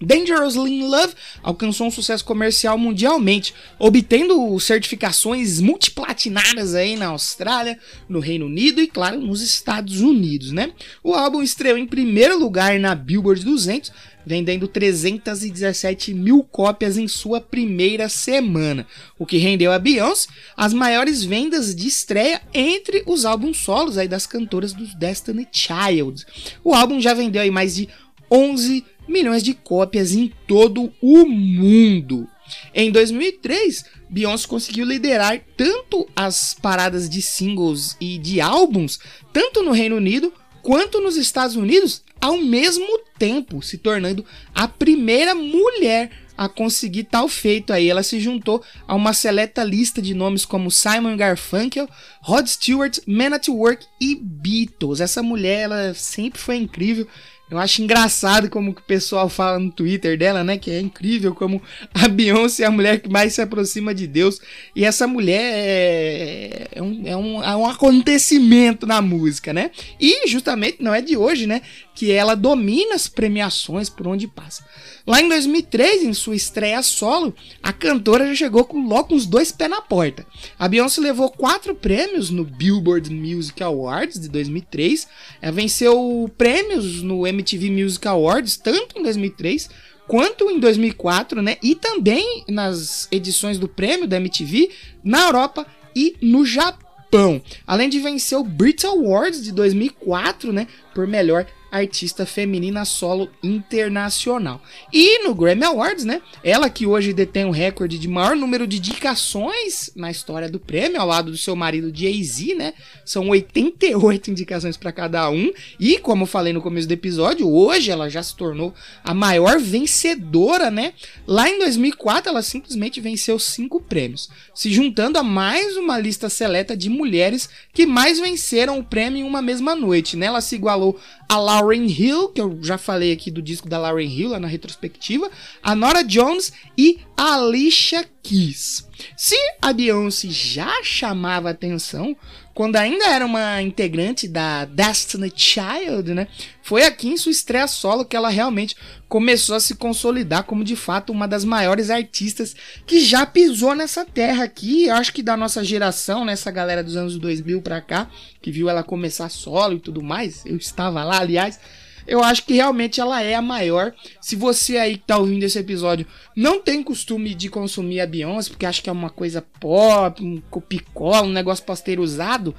Dangerously 0.00 0.80
in 0.80 0.86
Love 0.86 1.14
alcançou 1.42 1.86
um 1.86 1.90
sucesso 1.90 2.24
comercial 2.24 2.78
mundialmente, 2.78 3.54
obtendo 3.78 4.58
certificações 4.60 5.60
multiplatinadas 5.60 6.74
aí 6.74 6.96
na 6.96 7.08
Austrália, 7.08 7.78
no 8.08 8.20
Reino 8.20 8.46
Unido 8.46 8.80
e, 8.80 8.86
claro, 8.86 9.20
nos 9.20 9.42
Estados 9.42 10.00
Unidos, 10.00 10.52
né? 10.52 10.72
O 11.02 11.14
álbum 11.14 11.42
estreou 11.42 11.76
em 11.76 11.86
primeiro 11.86 12.38
lugar 12.38 12.78
na 12.78 12.94
Billboard 12.94 13.44
200, 13.44 13.90
vendendo 14.24 14.68
317 14.68 16.12
mil 16.12 16.44
cópias 16.44 16.98
em 16.98 17.08
sua 17.08 17.40
primeira 17.40 18.08
semana, 18.08 18.86
o 19.18 19.24
que 19.24 19.38
rendeu 19.38 19.72
a 19.72 19.78
Beyoncé 19.78 20.28
as 20.56 20.74
maiores 20.74 21.24
vendas 21.24 21.74
de 21.74 21.88
estreia 21.88 22.42
entre 22.52 23.02
os 23.06 23.24
álbuns 23.24 23.56
solos 23.58 23.96
aí 23.96 24.06
das 24.06 24.26
cantoras 24.26 24.72
dos 24.72 24.94
Destiny 24.94 25.48
Child. 25.50 26.26
O 26.62 26.74
álbum 26.74 27.00
já 27.00 27.14
vendeu 27.14 27.40
aí 27.40 27.50
mais 27.50 27.74
de 27.74 27.88
11 28.30 28.84
milhões 29.06 29.42
de 29.42 29.54
cópias 29.54 30.12
em 30.12 30.32
todo 30.46 30.92
o 31.00 31.26
mundo. 31.26 32.28
Em 32.74 32.90
2003, 32.90 33.84
Beyoncé 34.08 34.46
conseguiu 34.46 34.86
liderar 34.86 35.40
tanto 35.56 36.08
as 36.14 36.54
paradas 36.54 37.08
de 37.08 37.20
singles 37.20 37.96
e 38.00 38.18
de 38.18 38.40
álbuns, 38.40 38.98
tanto 39.32 39.62
no 39.62 39.72
Reino 39.72 39.96
Unido 39.96 40.32
quanto 40.62 41.00
nos 41.00 41.16
Estados 41.16 41.56
Unidos, 41.56 42.02
ao 42.20 42.38
mesmo 42.38 43.00
tempo, 43.18 43.62
se 43.62 43.78
tornando 43.78 44.24
a 44.54 44.66
primeira 44.66 45.34
mulher 45.34 46.10
a 46.36 46.48
conseguir 46.48 47.04
tal 47.04 47.28
feito 47.28 47.72
aí. 47.72 47.90
Ela 47.90 48.02
se 48.02 48.20
juntou 48.20 48.62
a 48.86 48.94
uma 48.94 49.12
seleta 49.12 49.64
lista 49.64 50.00
de 50.00 50.14
nomes 50.14 50.44
como 50.44 50.70
Simon 50.70 51.16
Garfunkel, 51.16 51.88
Rod 52.20 52.46
Stewart, 52.46 52.98
Man 53.06 53.34
at 53.34 53.48
Work 53.48 53.84
e 54.00 54.14
Beatles. 54.14 55.00
Essa 55.00 55.22
mulher, 55.22 55.62
ela 55.62 55.94
sempre 55.94 56.40
foi 56.40 56.56
incrível. 56.56 57.08
Eu 57.50 57.58
acho 57.58 57.80
engraçado 57.82 58.50
como 58.50 58.74
que 58.74 58.80
o 58.80 58.84
pessoal 58.84 59.28
fala 59.28 59.58
no 59.58 59.70
Twitter 59.70 60.18
dela, 60.18 60.44
né? 60.44 60.58
Que 60.58 60.70
é 60.70 60.80
incrível 60.80 61.34
como 61.34 61.62
a 61.94 62.06
Beyoncé 62.06 62.64
é 62.64 62.66
a 62.66 62.70
mulher 62.70 63.00
que 63.00 63.08
mais 63.08 63.32
se 63.32 63.40
aproxima 63.40 63.94
de 63.94 64.06
Deus. 64.06 64.38
E 64.76 64.84
essa 64.84 65.06
mulher 65.06 65.40
é, 65.40 66.68
é, 66.72 66.82
um, 66.82 67.02
é, 67.06 67.16
um, 67.16 67.42
é 67.42 67.56
um 67.56 67.66
acontecimento 67.66 68.86
na 68.86 69.00
música, 69.00 69.52
né? 69.52 69.70
E 69.98 70.28
justamente 70.28 70.82
não 70.82 70.94
é 70.94 71.00
de 71.00 71.16
hoje, 71.16 71.46
né? 71.46 71.62
Que 71.98 72.12
ela 72.12 72.36
domina 72.36 72.94
as 72.94 73.08
premiações 73.08 73.88
por 73.88 74.06
onde 74.06 74.28
passa. 74.28 74.64
Lá 75.04 75.20
em 75.20 75.28
2003, 75.28 76.04
em 76.04 76.12
sua 76.12 76.36
estreia 76.36 76.80
solo, 76.80 77.34
a 77.60 77.72
cantora 77.72 78.24
já 78.28 78.34
chegou 78.36 78.64
com 78.64 78.86
logo 78.86 79.12
uns 79.12 79.26
dois 79.26 79.50
pés 79.50 79.68
na 79.68 79.80
porta. 79.80 80.24
A 80.56 80.68
Beyoncé 80.68 81.00
levou 81.00 81.28
quatro 81.28 81.74
prêmios 81.74 82.30
no 82.30 82.44
Billboard 82.44 83.12
Music 83.12 83.60
Awards 83.64 84.20
de 84.20 84.28
2003. 84.28 85.08
Ela 85.42 85.50
venceu 85.50 86.30
prêmios 86.38 87.02
no 87.02 87.26
MTV 87.26 87.68
Music 87.68 88.06
Awards, 88.06 88.56
tanto 88.56 88.96
em 88.96 89.02
2003 89.02 89.68
quanto 90.06 90.50
em 90.50 90.60
2004, 90.60 91.42
né? 91.42 91.56
E 91.60 91.74
também 91.74 92.44
nas 92.48 93.08
edições 93.10 93.58
do 93.58 93.68
prêmio 93.68 94.06
da 94.06 94.18
MTV 94.18 94.70
na 95.02 95.24
Europa 95.24 95.66
e 95.96 96.16
no 96.22 96.44
Japão. 96.44 97.42
Além 97.66 97.88
de 97.88 97.98
vencer 97.98 98.38
o 98.38 98.44
Brit 98.44 98.86
Awards 98.86 99.42
de 99.42 99.50
2004, 99.52 100.52
né? 100.52 100.68
Por 100.94 101.06
melhor 101.06 101.46
artista 101.70 102.24
feminina 102.24 102.84
solo 102.84 103.28
internacional. 103.42 104.60
E 104.92 105.24
no 105.24 105.34
Grammy 105.34 105.64
Awards, 105.64 106.04
né? 106.04 106.22
Ela 106.42 106.70
que 106.70 106.86
hoje 106.86 107.12
detém 107.12 107.44
o 107.44 107.50
recorde 107.50 107.98
de 107.98 108.08
maior 108.08 108.34
número 108.34 108.66
de 108.66 108.78
indicações 108.78 109.90
na 109.94 110.10
história 110.10 110.48
do 110.48 110.58
prêmio, 110.58 111.00
ao 111.00 111.06
lado 111.06 111.30
do 111.30 111.36
seu 111.36 111.54
marido 111.54 111.92
Jay-Z, 111.94 112.54
né? 112.54 112.74
São 113.04 113.28
88 113.28 114.30
indicações 114.30 114.76
para 114.76 114.92
cada 114.92 115.28
um. 115.30 115.52
E 115.78 115.98
como 115.98 116.26
falei 116.26 116.52
no 116.52 116.62
começo 116.62 116.88
do 116.88 116.92
episódio, 116.92 117.50
hoje 117.50 117.90
ela 117.90 118.08
já 118.08 118.22
se 118.22 118.34
tornou 118.34 118.74
a 119.04 119.12
maior 119.12 119.58
vencedora, 119.58 120.70
né? 120.70 120.94
Lá 121.26 121.48
em 121.48 121.58
2004, 121.58 122.30
ela 122.30 122.42
simplesmente 122.42 123.00
venceu 123.00 123.38
cinco 123.38 123.80
prêmios, 123.80 124.28
se 124.54 124.72
juntando 124.72 125.18
a 125.18 125.22
mais 125.22 125.76
uma 125.76 125.98
lista 125.98 126.28
seleta 126.28 126.76
de 126.76 126.88
mulheres 126.88 127.48
que 127.72 127.86
mais 127.86 128.18
venceram 128.18 128.78
o 128.78 128.84
prêmio 128.84 129.20
em 129.20 129.24
uma 129.24 129.42
mesma 129.42 129.74
noite, 129.74 130.16
né? 130.16 130.26
Ela 130.26 130.40
se 130.40 130.54
igualou 130.54 130.98
a 131.28 131.36
Lauren 131.36 131.86
Hill, 131.86 132.28
que 132.28 132.40
eu 132.40 132.58
já 132.62 132.78
falei 132.78 133.12
aqui 133.12 133.30
do 133.30 133.42
disco 133.42 133.68
da 133.68 133.78
Lauren 133.78 134.08
Hill 134.08 134.30
lá 134.30 134.40
na 134.40 134.48
retrospectiva, 134.48 135.30
a 135.62 135.74
Nora 135.74 136.02
Jones 136.02 136.52
e 136.76 137.00
a 137.16 137.34
Alicia 137.34 138.08
Keys. 138.22 138.88
Se 139.16 139.36
a 139.60 139.72
Beyoncé 139.72 140.28
já 140.30 140.82
chamava 140.82 141.50
atenção 141.50 142.16
quando 142.58 142.74
ainda 142.74 143.04
era 143.04 143.24
uma 143.24 143.62
integrante 143.62 144.26
da 144.26 144.64
Destiny 144.64 145.32
Child, 145.32 146.12
né? 146.12 146.26
Foi 146.60 146.82
aqui 146.82 147.06
em 147.06 147.16
sua 147.16 147.30
estreia 147.30 147.68
solo 147.68 148.04
que 148.04 148.16
ela 148.16 148.28
realmente 148.30 148.74
começou 149.08 149.54
a 149.54 149.60
se 149.60 149.76
consolidar 149.76 150.42
como 150.42 150.64
de 150.64 150.74
fato 150.74 151.12
uma 151.12 151.28
das 151.28 151.44
maiores 151.44 151.88
artistas 151.88 152.56
que 152.84 152.98
já 152.98 153.24
pisou 153.24 153.76
nessa 153.76 154.04
terra 154.04 154.42
aqui. 154.42 154.86
Eu 154.86 154.96
acho 154.96 155.12
que 155.12 155.22
da 155.22 155.36
nossa 155.36 155.62
geração, 155.62 156.24
nessa 156.24 156.50
galera 156.50 156.82
dos 156.82 156.96
anos 156.96 157.16
2000 157.16 157.62
pra 157.62 157.80
cá, 157.80 158.10
que 158.42 158.50
viu 158.50 158.68
ela 158.68 158.82
começar 158.82 159.28
solo 159.28 159.76
e 159.76 159.80
tudo 159.80 160.02
mais. 160.02 160.44
Eu 160.44 160.56
estava 160.56 161.04
lá, 161.04 161.20
aliás 161.20 161.60
eu 162.08 162.24
acho 162.24 162.44
que 162.44 162.54
realmente 162.54 163.00
ela 163.00 163.22
é 163.22 163.34
a 163.34 163.42
maior. 163.42 163.94
Se 164.20 164.34
você 164.34 164.78
aí 164.78 164.96
que 164.96 165.04
tá 165.06 165.18
ouvindo 165.18 165.42
esse 165.42 165.58
episódio 165.58 166.06
não 166.34 166.60
tem 166.60 166.82
costume 166.82 167.34
de 167.34 167.48
consumir 167.48 168.00
a 168.00 168.06
Beyoncé, 168.06 168.48
porque 168.48 168.66
acha 168.66 168.82
que 168.82 168.88
é 168.88 168.92
uma 168.92 169.10
coisa 169.10 169.42
pop, 169.60 170.24
um 170.24 170.40
copicola, 170.50 171.26
um 171.26 171.32
negócio 171.32 171.64
pasteurizado, 171.64 172.54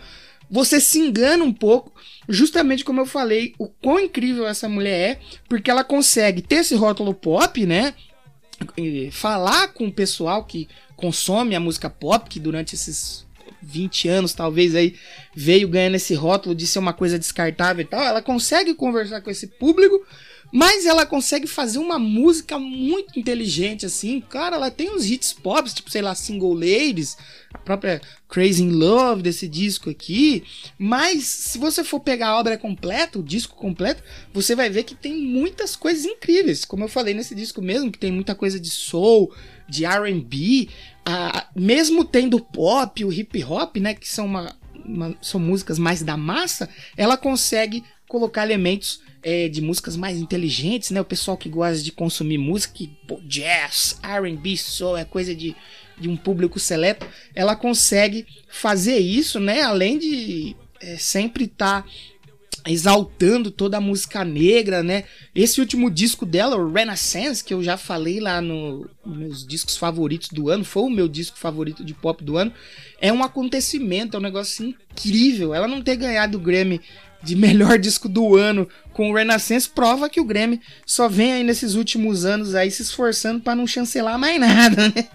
você 0.49 0.79
se 0.79 0.99
engana 0.99 1.43
um 1.43 1.53
pouco, 1.53 1.91
justamente 2.27 2.83
como 2.83 3.01
eu 3.01 3.05
falei, 3.05 3.53
o 3.57 3.67
quão 3.67 3.99
incrível 3.99 4.47
essa 4.47 4.69
mulher 4.69 5.11
é, 5.11 5.19
porque 5.47 5.69
ela 5.69 5.83
consegue 5.83 6.41
ter 6.41 6.57
esse 6.57 6.75
rótulo 6.75 7.13
pop, 7.13 7.65
né? 7.65 7.93
Falar 9.11 9.69
com 9.69 9.87
o 9.87 9.91
pessoal 9.91 10.43
que 10.43 10.67
consome 10.95 11.55
a 11.55 11.59
música 11.59 11.89
pop, 11.89 12.29
que 12.29 12.39
durante 12.39 12.75
esses 12.75 13.25
20 13.61 14.07
anos, 14.07 14.33
talvez 14.33 14.75
aí 14.75 14.95
veio 15.35 15.67
ganhando 15.67 15.95
esse 15.95 16.13
rótulo 16.13 16.55
de 16.55 16.65
ser 16.67 16.79
uma 16.79 16.93
coisa 16.93 17.19
descartável 17.19 17.83
e 17.83 17.87
tal, 17.87 18.01
ela 18.01 18.21
consegue 18.21 18.73
conversar 18.73 19.21
com 19.21 19.29
esse 19.29 19.47
público, 19.47 20.05
mas 20.51 20.85
ela 20.85 21.05
consegue 21.05 21.45
fazer 21.47 21.77
uma 21.79 21.99
música 21.99 22.57
muito 22.57 23.19
inteligente 23.19 23.85
assim. 23.85 24.19
Cara, 24.19 24.55
ela 24.55 24.71
tem 24.71 24.89
uns 24.89 25.05
hits 25.05 25.31
pop, 25.33 25.69
tipo, 25.73 25.91
sei 25.91 26.01
lá, 26.01 26.15
Single 26.15 26.53
Ladies, 26.53 27.17
a 27.53 27.57
própria 27.59 28.01
Crazy 28.27 28.63
in 28.63 28.71
Love 28.71 29.21
desse 29.21 29.47
disco 29.47 29.89
aqui. 29.89 30.43
Mas 30.77 31.23
se 31.25 31.57
você 31.57 31.83
for 31.83 31.99
pegar 31.99 32.29
a 32.29 32.39
obra 32.39 32.57
completa, 32.57 33.19
o 33.19 33.23
disco 33.23 33.55
completo, 33.55 34.03
você 34.33 34.55
vai 34.55 34.69
ver 34.69 34.83
que 34.83 34.95
tem 34.95 35.15
muitas 35.15 35.75
coisas 35.75 36.05
incríveis. 36.05 36.65
Como 36.65 36.83
eu 36.83 36.87
falei 36.89 37.13
nesse 37.13 37.35
disco 37.35 37.61
mesmo, 37.61 37.91
que 37.91 37.99
tem 37.99 38.11
muita 38.11 38.33
coisa 38.33 38.59
de 38.59 38.69
soul, 38.69 39.33
de 39.67 39.85
R&B, 39.85 40.67
mesmo 41.55 42.03
tendo 42.03 42.39
pop, 42.39 43.05
o 43.05 43.13
hip 43.13 43.43
hop, 43.43 43.77
né, 43.77 43.93
que 43.93 44.07
são 44.09 44.25
uma- 44.25 44.55
são 45.21 45.39
músicas 45.39 45.77
mais 45.77 46.01
da 46.01 46.17
massa, 46.17 46.67
ela 46.97 47.15
consegue 47.15 47.83
colocar 48.09 48.43
elementos 48.43 49.01
é, 49.21 49.47
de 49.47 49.61
músicas 49.61 49.95
mais 49.95 50.17
inteligentes, 50.17 50.89
né? 50.89 50.99
O 50.99 51.05
pessoal 51.05 51.37
que 51.37 51.47
gosta 51.47 51.81
de 51.81 51.91
consumir 51.91 52.39
música, 52.39 52.73
que, 52.73 52.91
jazz, 53.25 53.99
R&B, 54.03 54.57
soul, 54.57 54.97
é 54.97 55.05
coisa 55.05 55.33
de, 55.33 55.55
de 55.97 56.09
um 56.09 56.17
público 56.17 56.59
seleto, 56.59 57.07
ela 57.35 57.55
consegue 57.55 58.25
fazer 58.49 58.97
isso, 58.97 59.39
né? 59.39 59.61
Além 59.61 59.99
de 59.99 60.55
é, 60.81 60.97
sempre 60.97 61.45
estar 61.45 61.85
exaltando 62.67 63.51
toda 63.51 63.77
a 63.77 63.81
música 63.81 64.25
negra, 64.25 64.81
né? 64.81 65.03
Esse 65.33 65.59
último 65.61 65.89
disco 65.89 66.25
dela, 66.25 66.57
o 66.57 66.71
Renaissance, 66.71 67.43
que 67.43 67.53
eu 67.53 67.63
já 67.63 67.77
falei 67.77 68.19
lá 68.19 68.41
no 68.41 68.89
nos 69.05 69.17
meus 69.17 69.47
discos 69.47 69.77
favoritos 69.77 70.29
do 70.29 70.49
ano, 70.49 70.63
foi 70.63 70.83
o 70.83 70.89
meu 70.89 71.07
disco 71.07 71.37
favorito 71.37 71.83
de 71.83 71.93
pop 71.93 72.23
do 72.23 72.37
ano, 72.37 72.53
é 72.99 73.11
um 73.13 73.23
acontecimento, 73.23 74.15
é 74.15 74.19
um 74.19 74.23
negócio 74.23 74.65
incrível. 74.65 75.53
Ela 75.53 75.67
não 75.67 75.81
ter 75.81 75.95
ganhado 75.95 76.37
o 76.37 76.41
Grammy 76.41 76.81
de 77.21 77.35
melhor 77.35 77.77
disco 77.79 78.07
do 78.07 78.35
ano 78.35 78.67
com 78.93 79.09
o 79.09 79.15
Renaissance 79.15 79.69
prova 79.69 80.09
que 80.09 80.19
o 80.19 80.25
Grammy 80.25 80.59
só 80.85 81.07
vem 81.07 81.33
aí 81.33 81.43
nesses 81.43 81.75
últimos 81.75 82.25
anos 82.25 82.55
aí 82.55 82.69
se 82.71 82.81
esforçando 82.81 83.41
para 83.41 83.55
não 83.55 83.67
chancelar 83.67 84.17
mais 84.17 84.39
nada, 84.41 84.89
né? 84.89 85.07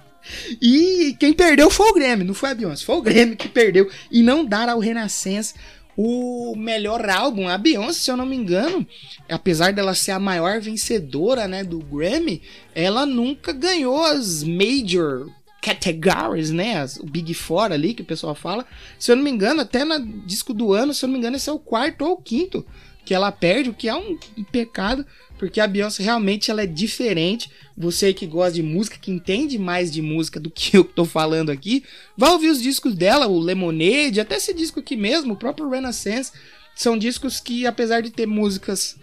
E 0.61 1.15
quem 1.19 1.35
perdeu 1.35 1.71
foi 1.71 1.91
o 1.91 1.95
Grêmio, 1.95 2.25
não 2.25 2.33
foi 2.33 2.51
a 2.51 2.55
Beyoncé, 2.55 2.85
foi 2.85 2.97
o 2.97 3.03
Grêmio 3.03 3.37
que 3.37 3.49
perdeu 3.49 3.91
e 4.11 4.23
não 4.23 4.45
dar 4.45 4.71
ao 4.71 4.79
Renaissance 4.79 5.55
o 5.97 6.55
melhor 6.57 7.09
álbum. 7.09 7.49
A 7.49 7.59
Beyoncé, 7.59 8.01
se 8.01 8.11
eu 8.11 8.17
não 8.17 8.27
me 8.27 8.37
engano, 8.37 8.87
apesar 9.29 9.73
dela 9.73 9.95
ser 9.95 10.13
a 10.13 10.19
maior 10.19 10.61
vencedora, 10.61 11.47
né, 11.47 11.63
do 11.63 11.79
Grammy, 11.79 12.43
ela 12.75 13.05
nunca 13.05 13.53
ganhou 13.53 14.03
as 14.03 14.43
major 14.43 15.29
categories, 15.65 16.51
né, 16.51 16.85
o 17.01 17.07
Big 17.07 17.33
Four 17.33 17.73
ali 17.73 17.95
que 17.95 18.03
o 18.03 18.05
pessoal 18.05 18.35
fala. 18.35 18.67
Se 18.99 19.11
eu 19.11 19.17
não 19.17 19.23
me 19.23 19.31
engano, 19.31 19.63
até 19.63 19.83
no 19.83 19.99
disco 20.27 20.53
do 20.53 20.75
ano, 20.75 20.93
se 20.93 21.03
eu 21.03 21.07
não 21.07 21.15
me 21.15 21.19
engano, 21.19 21.37
esse 21.37 21.49
é 21.49 21.53
o 21.53 21.59
quarto 21.59 22.05
ou 22.05 22.13
o 22.13 22.17
quinto 22.19 22.67
que 23.03 23.15
ela 23.15 23.33
perde, 23.33 23.71
o 23.71 23.75
que 23.75 23.89
é 23.89 23.95
um 23.95 24.19
pecado, 24.53 25.07
porque 25.39 25.61
a 25.61 25.67
Beyoncé 25.67 26.03
realmente 26.03 26.51
ela 26.51 26.63
é 26.63 26.67
diferente. 26.67 27.51
Você 27.77 28.13
que 28.13 28.27
gosta 28.27 28.53
de 28.53 28.63
música, 28.63 28.99
que 28.99 29.11
entende 29.11 29.59
mais 29.59 29.91
de 29.91 30.03
música 30.03 30.39
do 30.39 30.51
que 30.51 30.77
eu 30.77 30.85
tô 30.85 31.07
falando 31.07 31.51
aqui, 31.51 31.83
vai 32.15 32.31
ouvir 32.31 32.49
os 32.49 32.61
discos 32.61 32.95
dela, 32.95 33.27
o 33.27 33.39
Lemonade, 33.39 34.21
até 34.21 34.37
esse 34.37 34.53
disco 34.53 34.81
aqui 34.81 34.97
mesmo, 34.97 35.33
o 35.33 35.39
próprio 35.39 35.71
Renaissance, 35.71 36.31
são 36.75 36.99
discos 36.99 37.41
que 37.41 37.67
apesar 37.67 38.03
de 38.03 38.11
ter 38.11 38.27
músicas 38.27 38.99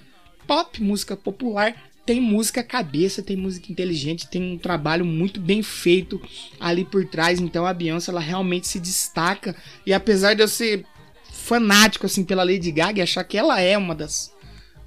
pop, 0.46 0.82
música 0.84 1.16
popular, 1.16 1.76
tem 2.06 2.20
música 2.20 2.64
cabeça, 2.64 3.22
tem 3.22 3.38
música 3.38 3.72
inteligente, 3.72 4.28
tem 4.28 4.54
um 4.54 4.58
trabalho 4.58 5.06
muito 5.06 5.40
bem 5.40 5.62
feito 5.62 6.22
ali 6.60 6.84
por 6.84 7.06
trás. 7.06 7.40
Então 7.40 7.66
a 7.66 7.74
Beyoncé 7.74 8.12
ela 8.12 8.20
realmente 8.20 8.68
se 8.68 8.80
destaca 8.80 9.56
e 9.86 9.94
apesar 9.94 10.34
de 10.34 10.42
eu 10.42 10.48
ser 10.48 10.86
fanático 11.32 12.06
assim 12.06 12.24
pela 12.24 12.44
Lady 12.44 12.72
Gaga 12.72 13.00
e 13.00 13.02
achar 13.02 13.24
que 13.24 13.38
ela 13.38 13.60
é 13.60 13.78
uma 13.78 13.96
das 13.96 14.34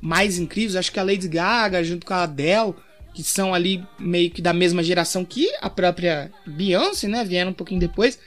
mais 0.01 0.39
incríveis. 0.39 0.77
Acho 0.77 0.93
que 0.93 1.01
a 1.01 1.05
Lady 1.05 1.29
Gaga 1.29 1.83
junto 1.85 2.05
com 2.05 2.15
a 2.15 2.25
Adele, 2.25 2.75
que 3.15 3.23
são 3.23 3.55
ali 3.55 3.83
meio 3.99 4.31
que 4.31 4.43
da 4.43 4.53
mesma 4.53 4.83
geração 4.83 5.25
que 5.25 5.49
a 5.61 5.71
própria 5.71 6.33
Beyoncé, 6.47 7.09
né? 7.09 7.25
Vieram 7.25 7.53
um 7.53 7.55
pouquinho 7.55 7.81
depois. 7.81 8.19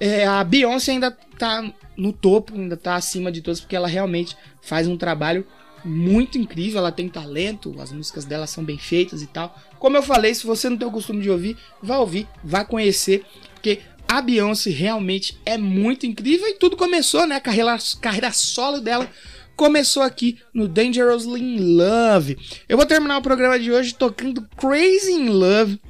É, 0.00 0.24
a 0.26 0.44
Beyoncé 0.44 0.92
ainda 0.92 1.10
tá 1.10 1.72
no 1.96 2.12
topo, 2.12 2.54
ainda 2.54 2.76
tá 2.76 2.94
acima 2.94 3.32
de 3.32 3.42
todos, 3.42 3.60
porque 3.60 3.74
ela 3.74 3.88
realmente 3.88 4.36
faz 4.62 4.86
um 4.86 4.96
trabalho 4.96 5.44
muito 5.84 6.38
incrível, 6.38 6.78
ela 6.78 6.92
tem 6.92 7.08
talento, 7.08 7.74
as 7.80 7.92
músicas 7.92 8.24
dela 8.24 8.46
são 8.46 8.64
bem 8.64 8.78
feitas 8.78 9.22
e 9.22 9.26
tal. 9.26 9.56
Como 9.78 9.96
eu 9.96 10.02
falei, 10.02 10.34
se 10.34 10.46
você 10.46 10.68
não 10.68 10.76
tem 10.76 10.86
o 10.86 10.92
costume 10.92 11.22
de 11.22 11.30
ouvir, 11.30 11.56
vá 11.82 11.98
ouvir, 11.98 12.26
vá 12.42 12.64
conhecer, 12.64 13.24
porque 13.54 13.80
a 14.08 14.22
Beyoncé 14.22 14.70
realmente 14.70 15.38
é 15.44 15.58
muito 15.58 16.06
incrível 16.06 16.48
e 16.48 16.54
tudo 16.54 16.76
começou, 16.76 17.26
né? 17.26 17.36
A 17.36 17.40
carreira, 17.40 17.76
carreira 18.00 18.32
solo 18.32 18.80
dela 18.80 19.08
começou 19.54 20.02
aqui 20.02 20.38
no 20.54 20.68
Dangerously 20.68 21.40
in 21.40 21.76
Love. 21.76 22.38
Eu 22.68 22.76
vou 22.76 22.86
terminar 22.86 23.18
o 23.18 23.22
programa 23.22 23.58
de 23.58 23.72
hoje 23.72 23.94
tocando 23.94 24.48
Crazy 24.56 25.12
in 25.12 25.28
Love, 25.28 25.80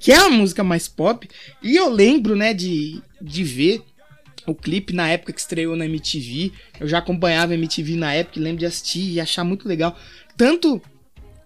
que 0.00 0.12
é 0.12 0.16
a 0.16 0.28
música 0.28 0.62
mais 0.64 0.88
pop, 0.88 1.28
e 1.62 1.76
eu 1.76 1.88
lembro, 1.88 2.34
né, 2.34 2.52
de, 2.52 3.00
de 3.22 3.44
ver 3.44 3.82
o 4.46 4.54
clipe 4.54 4.92
na 4.92 5.08
época 5.08 5.32
que 5.32 5.40
estreou 5.40 5.76
na 5.76 5.84
MTV. 5.84 6.52
Eu 6.80 6.88
já 6.88 6.98
acompanhava 6.98 7.52
a 7.52 7.54
MTV 7.56 7.96
na 7.96 8.14
época 8.14 8.40
lembro 8.40 8.58
de 8.58 8.66
assistir 8.66 9.12
e 9.12 9.20
achar 9.20 9.44
muito 9.44 9.68
legal. 9.68 9.98
Tanto 10.36 10.80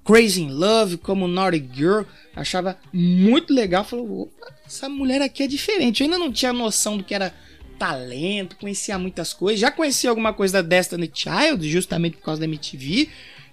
Crazy 0.05 0.43
in 0.43 0.51
Love 0.51 0.97
como 0.97 1.29
Naughty 1.29 1.65
Girl, 1.73 2.03
achava 2.35 2.77
muito 2.93 3.53
legal. 3.53 3.85
Falou, 3.85 4.33
essa 4.67 4.89
mulher 4.89 5.23
aqui 5.23 5.43
é 5.43 5.47
diferente. 5.47 6.03
Eu 6.03 6.07
ainda 6.07 6.19
não 6.19 6.33
tinha 6.33 6.53
noção 6.53 6.97
do 6.97 7.05
que 7.05 7.15
era 7.15 7.35
talento, 7.79 8.57
conhecia 8.57 8.99
muitas 8.99 9.33
coisas. 9.33 9.61
Já 9.61 9.71
conhecia 9.71 10.11
alguma 10.11 10.33
coisa 10.33 10.63
da 10.63 10.69
Destiny 10.69 11.11
Child, 11.13 11.71
justamente 11.71 12.17
por 12.17 12.25
causa 12.25 12.41
da 12.41 12.47
MTV. 12.47 13.09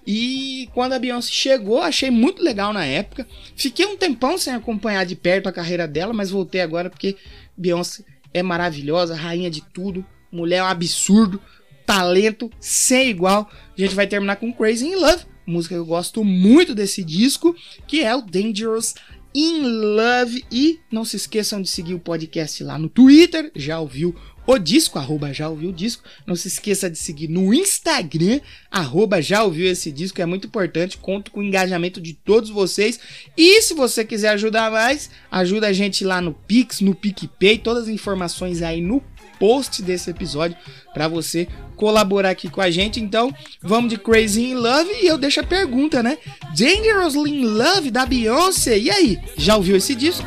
E 0.06 0.68
quando 0.72 0.94
a 0.94 0.98
Beyoncé 0.98 1.30
chegou, 1.30 1.82
achei 1.82 2.10
muito 2.10 2.42
legal 2.42 2.72
na 2.72 2.84
época. 2.84 3.26
Fiquei 3.54 3.86
um 3.86 3.96
tempão 3.96 4.38
sem 4.38 4.54
acompanhar 4.54 5.04
de 5.04 5.14
perto 5.14 5.48
a 5.48 5.52
carreira 5.52 5.86
dela, 5.86 6.12
mas 6.12 6.30
voltei 6.30 6.60
agora 6.60 6.88
porque 6.88 7.16
Beyoncé 7.56 8.02
é 8.32 8.42
maravilhosa, 8.42 9.14
rainha 9.14 9.50
de 9.50 9.62
tudo, 9.62 10.04
mulher 10.30 10.58
é 10.58 10.62
um 10.62 10.66
absurdo, 10.66 11.40
talento 11.86 12.50
sem 12.60 13.08
igual. 13.08 13.50
A 13.76 13.80
gente 13.80 13.94
vai 13.94 14.06
terminar 14.06 14.36
com 14.36 14.52
Crazy 14.52 14.86
in 14.86 14.96
Love, 14.96 15.24
música 15.46 15.74
que 15.74 15.80
eu 15.80 15.86
gosto 15.86 16.22
muito 16.22 16.74
desse 16.74 17.02
disco, 17.02 17.56
que 17.86 18.02
é 18.02 18.14
o 18.14 18.20
Dangerous 18.20 18.94
in 19.34 19.62
Love. 19.62 20.44
E 20.50 20.80
não 20.90 21.04
se 21.04 21.16
esqueçam 21.16 21.62
de 21.62 21.68
seguir 21.68 21.94
o 21.94 22.00
podcast 22.00 22.62
lá 22.62 22.78
no 22.78 22.88
Twitter, 22.88 23.50
já 23.54 23.78
ouviu 23.80 24.14
o 24.46 24.58
disco, 24.58 24.98
arroba 24.98 25.30
já 25.30 25.46
ouviu 25.46 25.68
o 25.68 25.72
disco. 25.72 26.02
Não 26.26 26.34
se 26.34 26.48
esqueça 26.48 26.88
de 26.88 26.96
seguir 26.96 27.28
no 27.28 27.52
Instagram, 27.52 28.40
arroba 28.70 29.20
já 29.20 29.44
ouviu 29.44 29.70
esse 29.70 29.92
disco, 29.92 30.22
é 30.22 30.26
muito 30.26 30.46
importante. 30.46 30.96
Conto 30.96 31.30
com 31.30 31.40
o 31.40 31.42
engajamento 31.42 32.00
de 32.00 32.14
todos 32.14 32.48
vocês. 32.48 32.98
E 33.36 33.60
se 33.60 33.74
você 33.74 34.06
quiser 34.06 34.30
ajudar 34.30 34.70
mais, 34.70 35.10
ajuda 35.30 35.66
a 35.66 35.72
gente 35.74 36.02
lá 36.02 36.22
no 36.22 36.32
Pix, 36.32 36.80
no 36.80 36.94
PicPay, 36.94 37.58
todas 37.58 37.84
as 37.84 37.88
informações 37.90 38.62
aí 38.62 38.80
no 38.80 39.02
post 39.38 39.82
desse 39.82 40.10
episódio 40.10 40.56
para 40.92 41.08
você 41.08 41.48
colaborar 41.76 42.30
aqui 42.30 42.50
com 42.50 42.60
a 42.60 42.70
gente. 42.70 43.00
Então, 43.00 43.32
vamos 43.62 43.90
de 43.90 43.96
Crazy 43.96 44.50
in 44.50 44.54
Love 44.54 44.90
e 45.02 45.06
eu 45.06 45.16
deixo 45.16 45.40
a 45.40 45.44
pergunta, 45.44 46.02
né? 46.02 46.18
Dangerously 46.56 47.30
in 47.30 47.44
Love 47.44 47.90
da 47.90 48.04
Beyoncé. 48.04 48.78
E 48.78 48.90
aí, 48.90 49.18
já 49.36 49.56
ouviu 49.56 49.76
esse 49.76 49.94
disco? 49.94 50.26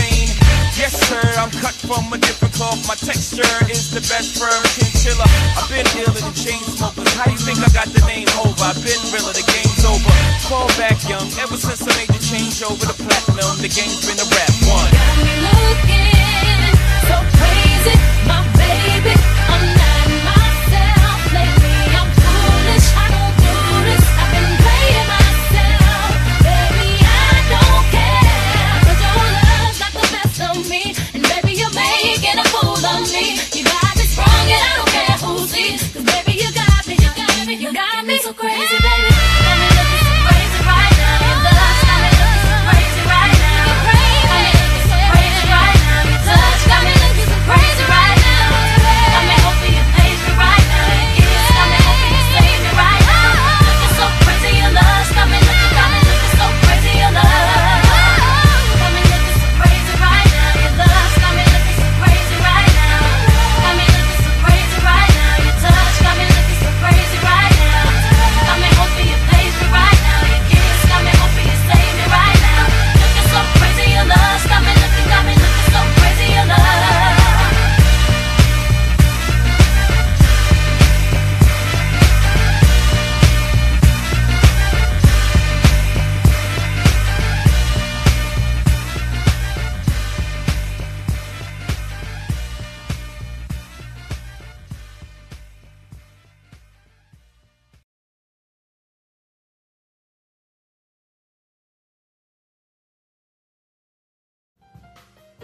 Cut 1.59 1.75
from 1.83 2.07
a 2.13 2.17
different 2.17 2.53
cloth. 2.55 2.79
My 2.87 2.95
texture 2.95 3.51
is 3.67 3.91
the 3.91 3.99
best 4.07 4.39
firm 4.39 4.63
chinchilla. 4.71 5.27
I've 5.59 5.67
been 5.67 5.85
iller 5.99 6.15
than 6.15 6.33
chain 6.33 6.63
smokers. 6.63 7.11
How 7.19 7.29
you 7.29 7.37
think 7.37 7.59
I 7.59 7.67
got 7.75 7.91
the 7.91 7.99
name 8.07 8.27
over? 8.39 8.63
I've 8.63 8.79
been 8.79 9.01
realer, 9.11 9.35
the 9.35 9.43
game's 9.43 9.83
over. 9.83 10.11
Fall 10.47 10.67
back 10.79 10.97
young, 11.09 11.27
ever 11.43 11.57
since 11.57 11.83
I 11.83 11.91
made 11.99 12.09
the 12.09 12.21
change 12.23 12.63
over 12.63 12.85
to 12.87 12.95
platinum, 12.95 13.59
the 13.59 13.67
game's 13.67 13.99
been 14.07 14.19
a 14.19 14.27
rap 14.31 14.53
one. 14.71 14.91
Got 14.95 15.17
me 15.19 15.33
looking 15.43 16.71
so 17.11 17.17
crazy, 17.35 17.95
my 18.25 18.39
baby. 18.55 19.20